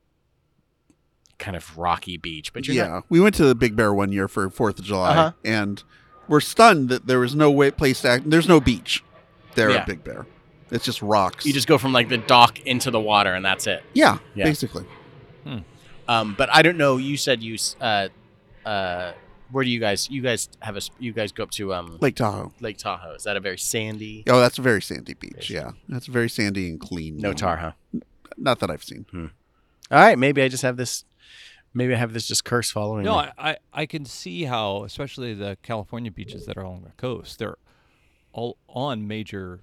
kind 1.39 1.57
of 1.57 1.79
rocky 1.79 2.17
beach. 2.17 2.53
But 2.53 2.67
you're 2.67 2.77
yeah. 2.77 2.89
not. 2.89 3.05
we 3.09 3.21
went 3.21 3.35
to 3.37 3.45
the 3.45 3.55
Big 3.55 3.77
Bear 3.77 3.95
one 3.95 4.13
year 4.13 4.29
for 4.29 4.51
Fourth 4.51 4.79
of 4.79 4.85
July, 4.85 5.11
Uh-huh. 5.11 5.33
and 5.45 5.83
we're 6.27 6.41
stunned 6.41 6.89
that 6.91 7.07
there 7.07 7.21
was 7.21 7.35
no 7.35 7.51
way 7.51 7.71
place 7.71 8.01
to 8.03 8.09
act. 8.09 8.29
There's 8.29 8.49
no 8.49 8.61
beach 8.61 9.03
there 9.55 9.71
Yeah. 9.71 9.77
at 9.79 9.87
Big 9.87 10.05
Bear. 10.05 10.27
It's 10.71 10.85
just 10.85 11.01
rocks. 11.01 11.47
You 11.47 11.53
just 11.55 11.67
go 11.69 11.79
from 11.79 11.93
like 11.95 12.09
the 12.11 12.19
dock 12.19 12.61
into 12.67 12.91
the 12.91 13.01
water 13.01 13.33
and 13.33 13.43
that's 13.45 13.67
it. 13.67 13.83
yeah, 13.95 14.19
Yeah. 14.35 14.45
basically. 14.45 14.85
Um, 16.09 16.35
but 16.37 16.49
I 16.53 16.63
don't 16.63 16.79
know. 16.79 16.97
You 16.97 17.17
said 17.17 17.43
you, 17.43 17.57
uh, 17.81 18.09
uh, 18.65 19.13
where 19.51 19.63
do 19.65 19.71
you 19.71 19.79
guys? 19.81 20.09
You 20.11 20.23
guys 20.23 20.49
have 20.61 20.77
a 20.77 20.81
You 20.99 21.13
guys 21.13 21.33
go 21.33 21.43
up 21.43 21.51
to 21.53 21.75
um 21.75 21.99
Lake 22.01 22.17
Tahoe. 22.17 22.53
Lake 22.61 22.79
Tahoe. 22.79 23.15
Is 23.15 23.25
that 23.25 23.37
a 23.37 23.41
very 23.41 23.59
sandy? 23.59 24.25
Oh, 24.29 24.41
that's 24.41 24.59
a 24.59 24.63
very 24.63 24.83
sandy 24.83 25.15
beach. 25.15 25.49
Very 25.49 25.61
Yeah, 25.61 25.71
that's 25.89 26.07
very 26.07 26.29
sandy 26.29 26.69
and 26.71 26.81
clean. 26.81 27.19
No 27.19 27.33
tar, 27.33 27.57
huh? 27.59 27.73
Not 28.37 28.61
that 28.61 28.71
I've 28.71 28.85
seen. 28.85 29.07
All 29.91 29.99
right, 29.99 30.19
maybe 30.19 30.43
I 30.43 30.49
just 30.49 30.63
have 30.63 30.77
this. 30.77 31.05
Maybe 31.75 31.95
I 31.95 31.99
have 31.99 32.13
this 32.15 32.27
just 32.27 32.45
curse 32.45 32.71
following 32.71 33.05
No, 33.05 33.21
me. 33.23 33.29
I, 33.39 33.51
I, 33.51 33.57
I 33.75 33.87
can 33.87 34.05
see 34.07 34.45
how, 34.45 34.85
especially 34.85 35.35
the 35.35 35.59
California 35.63 36.11
beaches 36.11 36.47
that 36.47 36.57
are 36.57 36.63
along 36.63 36.83
the 36.83 36.93
coast, 36.97 37.39
they're 37.39 37.59
all 38.33 38.57
on 38.69 39.07
major. 39.07 39.61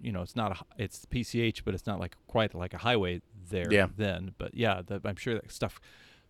You 0.00 0.12
know, 0.12 0.22
it's 0.22 0.36
not 0.36 0.52
a, 0.52 0.64
it's 0.82 1.04
PCH, 1.06 1.62
but 1.64 1.74
it's 1.74 1.86
not 1.86 1.98
like 2.00 2.16
quite 2.28 2.54
like 2.54 2.72
a 2.72 2.78
highway 2.78 3.20
there. 3.50 3.66
Yeah. 3.70 3.86
Then, 3.96 4.34
but 4.38 4.54
yeah, 4.54 4.80
the, 4.84 5.00
I'm 5.04 5.16
sure 5.16 5.34
that 5.34 5.52
stuff 5.52 5.80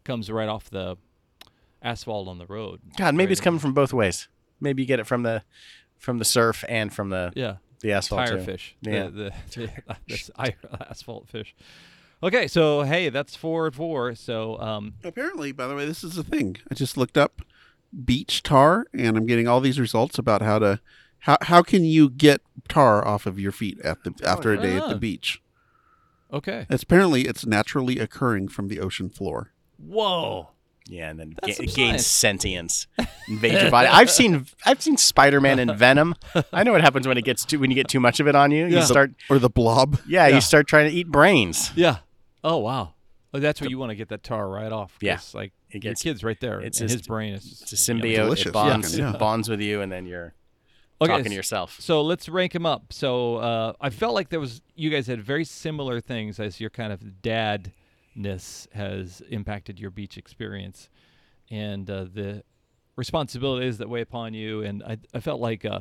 comes 0.04 0.30
right 0.30 0.48
off 0.48 0.68
the 0.70 0.96
asphalt 1.82 2.28
on 2.28 2.38
the 2.38 2.46
road. 2.46 2.80
God, 2.98 3.14
maybe 3.14 3.26
right 3.28 3.32
it's 3.32 3.40
coming 3.40 3.60
from 3.60 3.72
both 3.74 3.92
ways. 3.92 4.28
Maybe 4.60 4.82
you 4.82 4.86
get 4.86 5.00
it 5.00 5.06
from 5.06 5.22
the 5.22 5.42
from 5.98 6.18
the 6.18 6.24
surf 6.24 6.64
and 6.68 6.92
from 6.92 7.10
the 7.10 7.32
Yeah, 7.36 7.56
the 7.80 7.92
asphalt 7.92 8.26
tire 8.26 8.38
too. 8.38 8.44
fish. 8.44 8.76
Yeah. 8.82 9.04
The, 9.04 9.10
the, 9.10 9.32
the 9.86 9.96
this 10.08 10.30
i- 10.38 10.54
asphalt 10.88 11.28
fish. 11.28 11.54
Okay, 12.22 12.48
so 12.48 12.82
hey, 12.82 13.08
that's 13.08 13.34
four 13.34 13.66
and 13.66 13.74
four. 13.74 14.14
So 14.14 14.60
um, 14.60 14.94
Apparently, 15.04 15.52
by 15.52 15.66
the 15.66 15.74
way, 15.74 15.86
this 15.86 16.04
is 16.04 16.18
a 16.18 16.22
thing. 16.24 16.56
I 16.70 16.74
just 16.74 16.96
looked 16.98 17.16
up 17.16 17.40
beach 18.04 18.42
tar, 18.42 18.86
and 18.92 19.16
I'm 19.16 19.26
getting 19.26 19.48
all 19.48 19.60
these 19.60 19.80
results 19.80 20.18
about 20.18 20.42
how 20.42 20.58
to 20.58 20.80
how 21.20 21.38
how 21.42 21.62
can 21.62 21.84
you 21.84 22.10
get 22.10 22.42
tar 22.68 23.06
off 23.06 23.24
of 23.26 23.38
your 23.40 23.52
feet 23.52 23.80
at 23.82 24.04
the 24.04 24.14
after 24.24 24.52
a 24.52 24.58
day 24.60 24.76
at 24.76 24.88
the 24.88 24.94
Ah. 24.96 24.98
beach. 24.98 25.40
Okay. 26.32 26.66
It's 26.70 26.82
apparently 26.82 27.22
it's 27.22 27.44
naturally 27.46 27.98
occurring 27.98 28.48
from 28.48 28.68
the 28.68 28.80
ocean 28.80 29.08
floor. 29.10 29.52
Whoa. 29.78 30.50
Yeah, 30.88 31.10
and 31.10 31.20
then 31.20 31.34
That's 31.40 31.46
ga- 31.46 31.54
some 31.54 31.64
it 31.66 31.74
gains 31.74 32.06
science. 32.06 32.06
sentience, 32.06 32.86
invade 33.28 33.60
your 33.62 33.70
body. 33.70 33.86
I've 33.88 34.10
seen 34.10 34.46
I've 34.66 34.82
seen 34.82 34.96
Spider 34.96 35.40
Man 35.40 35.58
and 35.60 35.76
Venom. 35.76 36.14
I 36.52 36.64
know 36.64 36.72
what 36.72 36.80
happens 36.80 37.06
when 37.06 37.16
it 37.16 37.24
gets 37.24 37.44
too 37.44 37.60
when 37.60 37.70
you 37.70 37.76
get 37.76 37.86
too 37.88 38.00
much 38.00 38.18
of 38.18 38.26
it 38.26 38.34
on 38.34 38.50
you. 38.50 38.66
You 38.66 38.76
Yeah. 38.76 38.84
start 38.84 39.12
Or 39.28 39.38
the 39.38 39.50
blob. 39.50 40.00
yeah, 40.08 40.26
Yeah. 40.26 40.34
you 40.34 40.40
start 40.40 40.66
trying 40.66 40.90
to 40.90 40.96
eat 40.96 41.06
brains. 41.08 41.70
Yeah. 41.76 41.98
Oh 42.42 42.56
wow. 42.58 42.94
Oh, 43.32 43.38
that's 43.38 43.60
where 43.60 43.70
you 43.70 43.78
want 43.78 43.90
to 43.90 43.94
get 43.96 44.08
that 44.08 44.24
tar 44.24 44.48
right 44.48 44.72
off. 44.72 44.94
'cause, 44.98 45.02
Yeah. 45.06 45.20
like 45.32 45.52
It 45.70 45.84
your 45.84 45.94
kid's 45.94 46.24
right 46.24 46.40
there. 46.40 46.60
it's 46.60 46.80
and 46.80 46.88
just- 46.88 47.00
his 47.00 47.06
brain 47.06 47.34
is 47.34 47.60
it's 47.62 47.72
a 47.72 47.76
symbiote. 47.76 48.16
delicious. 48.16 48.46
It 48.46 48.52
bonds 48.52 48.98
Yeah. 48.98 49.12
it 49.14 49.18
bonds 49.20 49.48
with 49.48 49.60
you, 49.60 49.82
and 49.82 49.92
then 49.92 50.06
you're 50.06 50.34
Okay, 51.02 51.12
talking 51.12 51.30
to 51.30 51.34
yourself. 51.34 51.80
So 51.80 52.02
let's 52.02 52.28
rank 52.28 52.52
them 52.52 52.66
up. 52.66 52.92
So 52.92 53.36
uh, 53.36 53.72
I 53.80 53.88
felt 53.90 54.14
like 54.14 54.28
there 54.28 54.40
was 54.40 54.60
you 54.74 54.90
guys 54.90 55.06
had 55.06 55.22
very 55.22 55.44
similar 55.44 56.00
things 56.00 56.38
as 56.38 56.60
your 56.60 56.68
kind 56.70 56.92
of 56.92 57.00
dadness 57.22 58.70
has 58.72 59.22
impacted 59.30 59.80
your 59.80 59.90
beach 59.90 60.18
experience, 60.18 60.90
and 61.50 61.90
uh, 61.90 62.04
the 62.04 62.42
responsibilities 62.96 63.78
that 63.78 63.88
weigh 63.88 64.02
upon 64.02 64.34
you. 64.34 64.62
And 64.62 64.82
I, 64.82 64.98
I 65.14 65.20
felt 65.20 65.40
like 65.40 65.64
uh, 65.64 65.80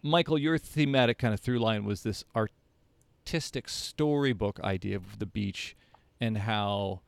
Michael, 0.00 0.38
your 0.38 0.58
thematic 0.58 1.18
kind 1.18 1.34
of 1.34 1.40
through 1.40 1.58
line 1.58 1.84
was 1.84 2.04
this 2.04 2.24
artistic 2.36 3.68
storybook 3.68 4.60
idea 4.60 4.94
of 4.96 5.18
the 5.18 5.26
beach, 5.26 5.76
and 6.20 6.38
how 6.38 7.00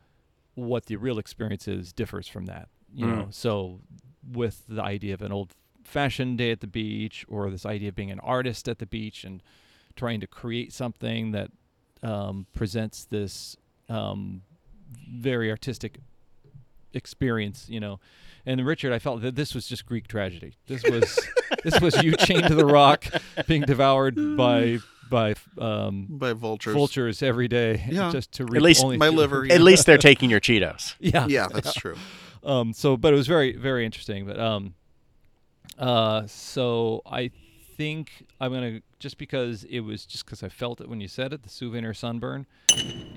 what 0.55 0.87
the 0.87 0.97
real 0.97 1.19
experience 1.21 1.69
is 1.69 1.93
differs 1.93 2.27
from 2.27 2.47
that. 2.47 2.69
You 2.93 3.07
know, 3.07 3.27
so 3.31 3.81
with 4.33 4.65
the 4.69 4.83
idea 4.83 5.15
of 5.15 5.23
an 5.23 5.31
old 5.33 5.55
fashioned 5.85 6.39
day 6.39 6.51
at 6.51 6.61
the 6.61 6.67
beach 6.67 7.25
or 7.29 7.51
this 7.51 7.65
idea 7.67 7.91
of 7.91 7.95
being 7.95 8.11
an 8.11 8.21
artist 8.21 8.69
at 8.69 8.79
the 8.79 8.87
beach 8.87 9.25
and 9.25 9.43
trying 9.97 10.21
to 10.21 10.27
create 10.27 10.73
something 10.73 11.31
that 11.33 11.51
um, 12.03 12.47
presents 12.55 13.05
this 13.05 13.57
um, 13.89 14.43
very 15.09 15.51
artistic 15.51 15.99
experience, 16.93 17.67
you 17.69 17.81
know. 17.81 18.01
And 18.47 18.65
Richard, 18.67 18.93
I 18.93 18.99
felt 18.99 19.23
that 19.23 19.37
this 19.37 19.55
was 19.55 19.67
just 19.67 19.87
Greek 19.87 20.07
tragedy. 20.07 20.55
This 20.67 20.83
was 20.85 21.19
this 21.65 21.81
was 21.81 22.03
you 22.03 22.13
chained 22.17 22.47
to 22.49 22.55
the 22.55 22.67
rock, 22.67 23.07
being 23.47 23.63
devoured 23.63 24.37
by 24.37 24.79
by 25.11 25.35
um, 25.59 26.07
By 26.11 26.33
vultures. 26.33 26.75
vultures 26.75 27.23
every 27.23 27.49
day, 27.49 27.85
Yeah. 27.91 28.11
just 28.11 28.33
to 28.33 28.45
reap 28.45 28.57
At 28.57 28.63
least 28.63 28.85
only 28.85 28.97
my 28.97 29.07
to- 29.11 29.13
liver. 29.17 29.47
At 29.51 29.61
least 29.61 29.87
they're 29.87 29.99
taking 29.99 30.31
your 30.31 30.41
Cheetos. 30.41 30.95
Yeah, 31.01 31.27
Yeah, 31.27 31.47
that's 31.53 31.73
true. 31.75 31.97
um 32.43 32.73
so 32.75 32.97
but 32.99 33.13
it 33.15 33.17
was 33.17 33.27
very 33.27 33.57
very 33.57 33.85
interesting 33.87 34.27
but 34.27 34.39
um 34.39 34.75
uh 35.79 36.27
so 36.27 37.03
i 37.07 37.31
think 37.77 38.25
i'm 38.41 38.53
gonna 38.53 38.81
just 39.01 39.19
because 39.19 39.65
it 39.65 39.81
was 39.81 40.07
just 40.07 40.25
because 40.25 40.43
i 40.43 40.49
felt 40.49 40.81
it 40.81 40.89
when 40.89 41.01
you 41.01 41.09
said 41.09 41.33
it 41.33 41.43
the 41.43 41.49
souvenir 41.49 41.93
sunburn. 41.93 42.47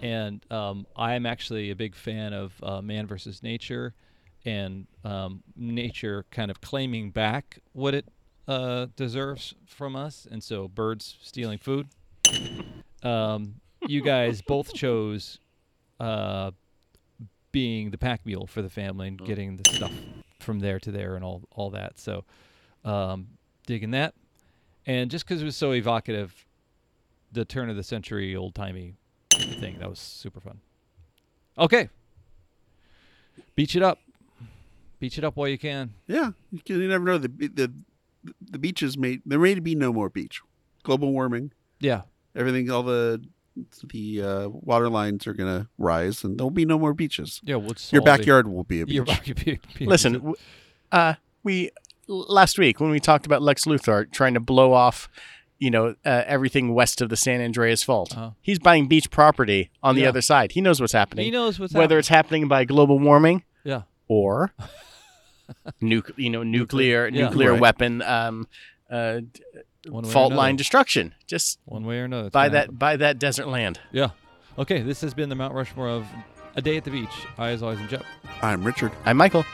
And 0.02 0.44
um 0.52 0.88
i'm 0.96 1.26
actually 1.26 1.70
a 1.72 1.76
big 1.76 1.96
fan 1.96 2.34
of 2.34 2.54
uh, 2.64 2.82
man 2.82 3.06
versus 3.08 3.44
nature 3.44 3.94
and 4.46 4.88
um 5.04 5.44
nature 5.56 6.26
kind 6.32 6.50
of 6.50 6.62
claiming 6.62 7.12
back 7.12 7.60
what 7.74 7.94
it 7.94 8.06
uh 8.48 8.88
deserves 8.96 9.54
from 9.66 9.96
us. 9.96 10.28
And 10.30 10.44
so 10.44 10.68
birds 10.68 11.18
stealing 11.22 11.58
food. 11.58 11.88
Um 13.04 13.56
you 13.88 14.02
guys 14.02 14.42
both 14.48 14.74
chose 14.74 15.40
uh 16.00 16.52
being 17.52 17.92
the 17.92 17.98
pack 17.98 18.26
mule 18.26 18.46
for 18.48 18.62
the 18.62 18.70
family 18.70 19.08
and 19.08 19.24
getting 19.26 19.58
the 19.58 19.70
stuff 19.70 19.92
from 20.40 20.60
there 20.60 20.80
to 20.80 20.92
there 20.92 21.16
and 21.16 21.24
all 21.26 21.44
all 21.52 21.70
that. 21.72 22.00
So, 22.00 22.24
um, 22.88 23.28
digging 23.66 23.92
that, 23.92 24.14
and 24.86 25.10
just 25.12 25.26
because 25.28 25.42
it 25.42 25.46
was 25.46 25.56
so 25.56 25.72
evocative, 25.74 26.46
the 27.32 27.46
turn 27.46 27.70
of 27.70 27.76
the 27.76 27.84
century 27.84 28.36
old 28.36 28.56
timey 28.56 28.96
thing 29.60 29.78
that 29.80 29.90
was 29.90 30.00
super 30.00 30.40
fun. 30.40 30.60
Okay, 31.58 31.90
beach 33.56 33.76
it 33.76 33.84
up, 33.84 34.00
beach 35.00 35.18
it 35.18 35.24
up 35.24 35.36
while 35.36 35.48
you 35.48 35.58
can. 35.58 35.94
Yeah, 36.08 36.32
you, 36.52 36.60
can, 36.60 36.82
you 36.82 36.88
never 36.88 37.04
know. 37.04 37.18
The 37.18 37.28
the 37.30 37.72
the 38.42 38.60
beaches 38.60 38.98
may 38.98 39.20
there 39.26 39.40
may 39.40 39.56
be 39.60 39.76
no 39.76 39.92
more 39.94 40.10
beach. 40.10 40.42
global 40.84 41.12
warming. 41.12 41.52
Yeah. 41.80 42.02
Everything, 42.36 42.70
all 42.70 42.84
the 42.84 43.24
the 43.92 44.22
uh, 44.22 44.50
water 44.50 44.90
lines 44.90 45.26
are 45.28 45.34
gonna 45.34 45.68
rise, 45.78 46.24
and 46.24 46.38
there'll 46.40 46.52
be 46.52 46.66
no 46.66 46.78
more 46.78 46.94
beaches. 46.94 47.42
Yeah. 47.44 47.56
We'll 47.56 47.68
Your 47.70 47.76
solve 47.78 48.02
it. 48.02 48.06
backyard 48.06 48.48
will 48.48 48.64
be 48.76 48.82
a 48.82 48.86
beach. 48.86 48.96
Your 48.96 49.06
backyard. 49.06 49.60
Listen, 49.80 50.14
w- 50.14 50.36
uh, 50.92 51.16
we 51.44 51.72
last 52.08 52.58
week 52.58 52.80
when 52.80 52.90
we 52.90 53.00
talked 53.00 53.26
about 53.26 53.42
Lex 53.42 53.66
Luthor 53.66 54.12
trying 54.12 54.34
to 54.34 54.40
blow 54.40 54.74
off, 54.74 55.10
you 55.60 55.70
know, 55.72 55.96
uh, 56.06 56.24
everything 56.26 56.74
west 56.74 57.02
of 57.02 57.10
the 57.10 57.18
San 57.18 57.42
Andreas 57.42 57.84
Fault. 57.84 58.16
Uh-huh. 58.16 58.32
He's 58.42 58.60
buying 58.60 58.88
beach 58.88 59.10
property 59.12 59.70
on 59.84 59.96
the 59.96 60.02
Yeah. 60.02 60.10
other 60.10 60.22
side. 60.22 60.52
He 60.54 60.62
knows 60.62 60.80
what's 60.80 60.94
happening. 60.94 61.26
He 61.26 61.32
knows 61.32 61.60
what's 61.60 61.74
whether 61.74 61.98
it's 61.98 62.08
happening 62.10 62.48
by 62.48 62.64
global 62.66 63.00
warming 63.00 63.44
Yeah. 63.64 63.82
or 64.08 64.54
nuc- 65.82 66.12
you 66.18 66.30
know 66.30 66.44
nuclear 66.44 67.08
Yeah. 67.08 67.26
nuclear 67.28 67.52
Right. 67.54 67.62
weapon 67.62 68.02
um, 68.04 68.48
uh, 68.90 69.22
One 69.88 70.06
fault 70.06 70.34
line 70.34 70.56
destruction. 70.56 71.14
Just 71.28 71.60
One 71.66 71.86
way 71.86 72.00
or 72.00 72.06
another. 72.06 72.30
by 72.30 72.50
that 72.50 72.60
happen. 72.60 72.76
buy 72.76 72.96
that 72.98 73.20
desert 73.20 73.48
land. 73.48 73.80
Yeah. 73.92 74.10
Okay. 74.58 74.82
This 74.82 75.02
has 75.02 75.14
been 75.14 75.30
the 75.30 75.36
Mount 75.36 75.54
Rushmore 75.54 75.90
of 75.90 76.06
a 76.56 76.62
day 76.62 76.78
at 76.78 76.84
the 76.84 76.92
beach. 76.92 77.10
I, 77.38 77.50
as 77.50 77.62
always, 77.64 77.80
am 77.80 77.88
Jeff. 77.88 78.04
I'm 78.42 78.64
Richard. 78.64 78.92
I'm 79.06 79.18
Michael. 79.18 79.46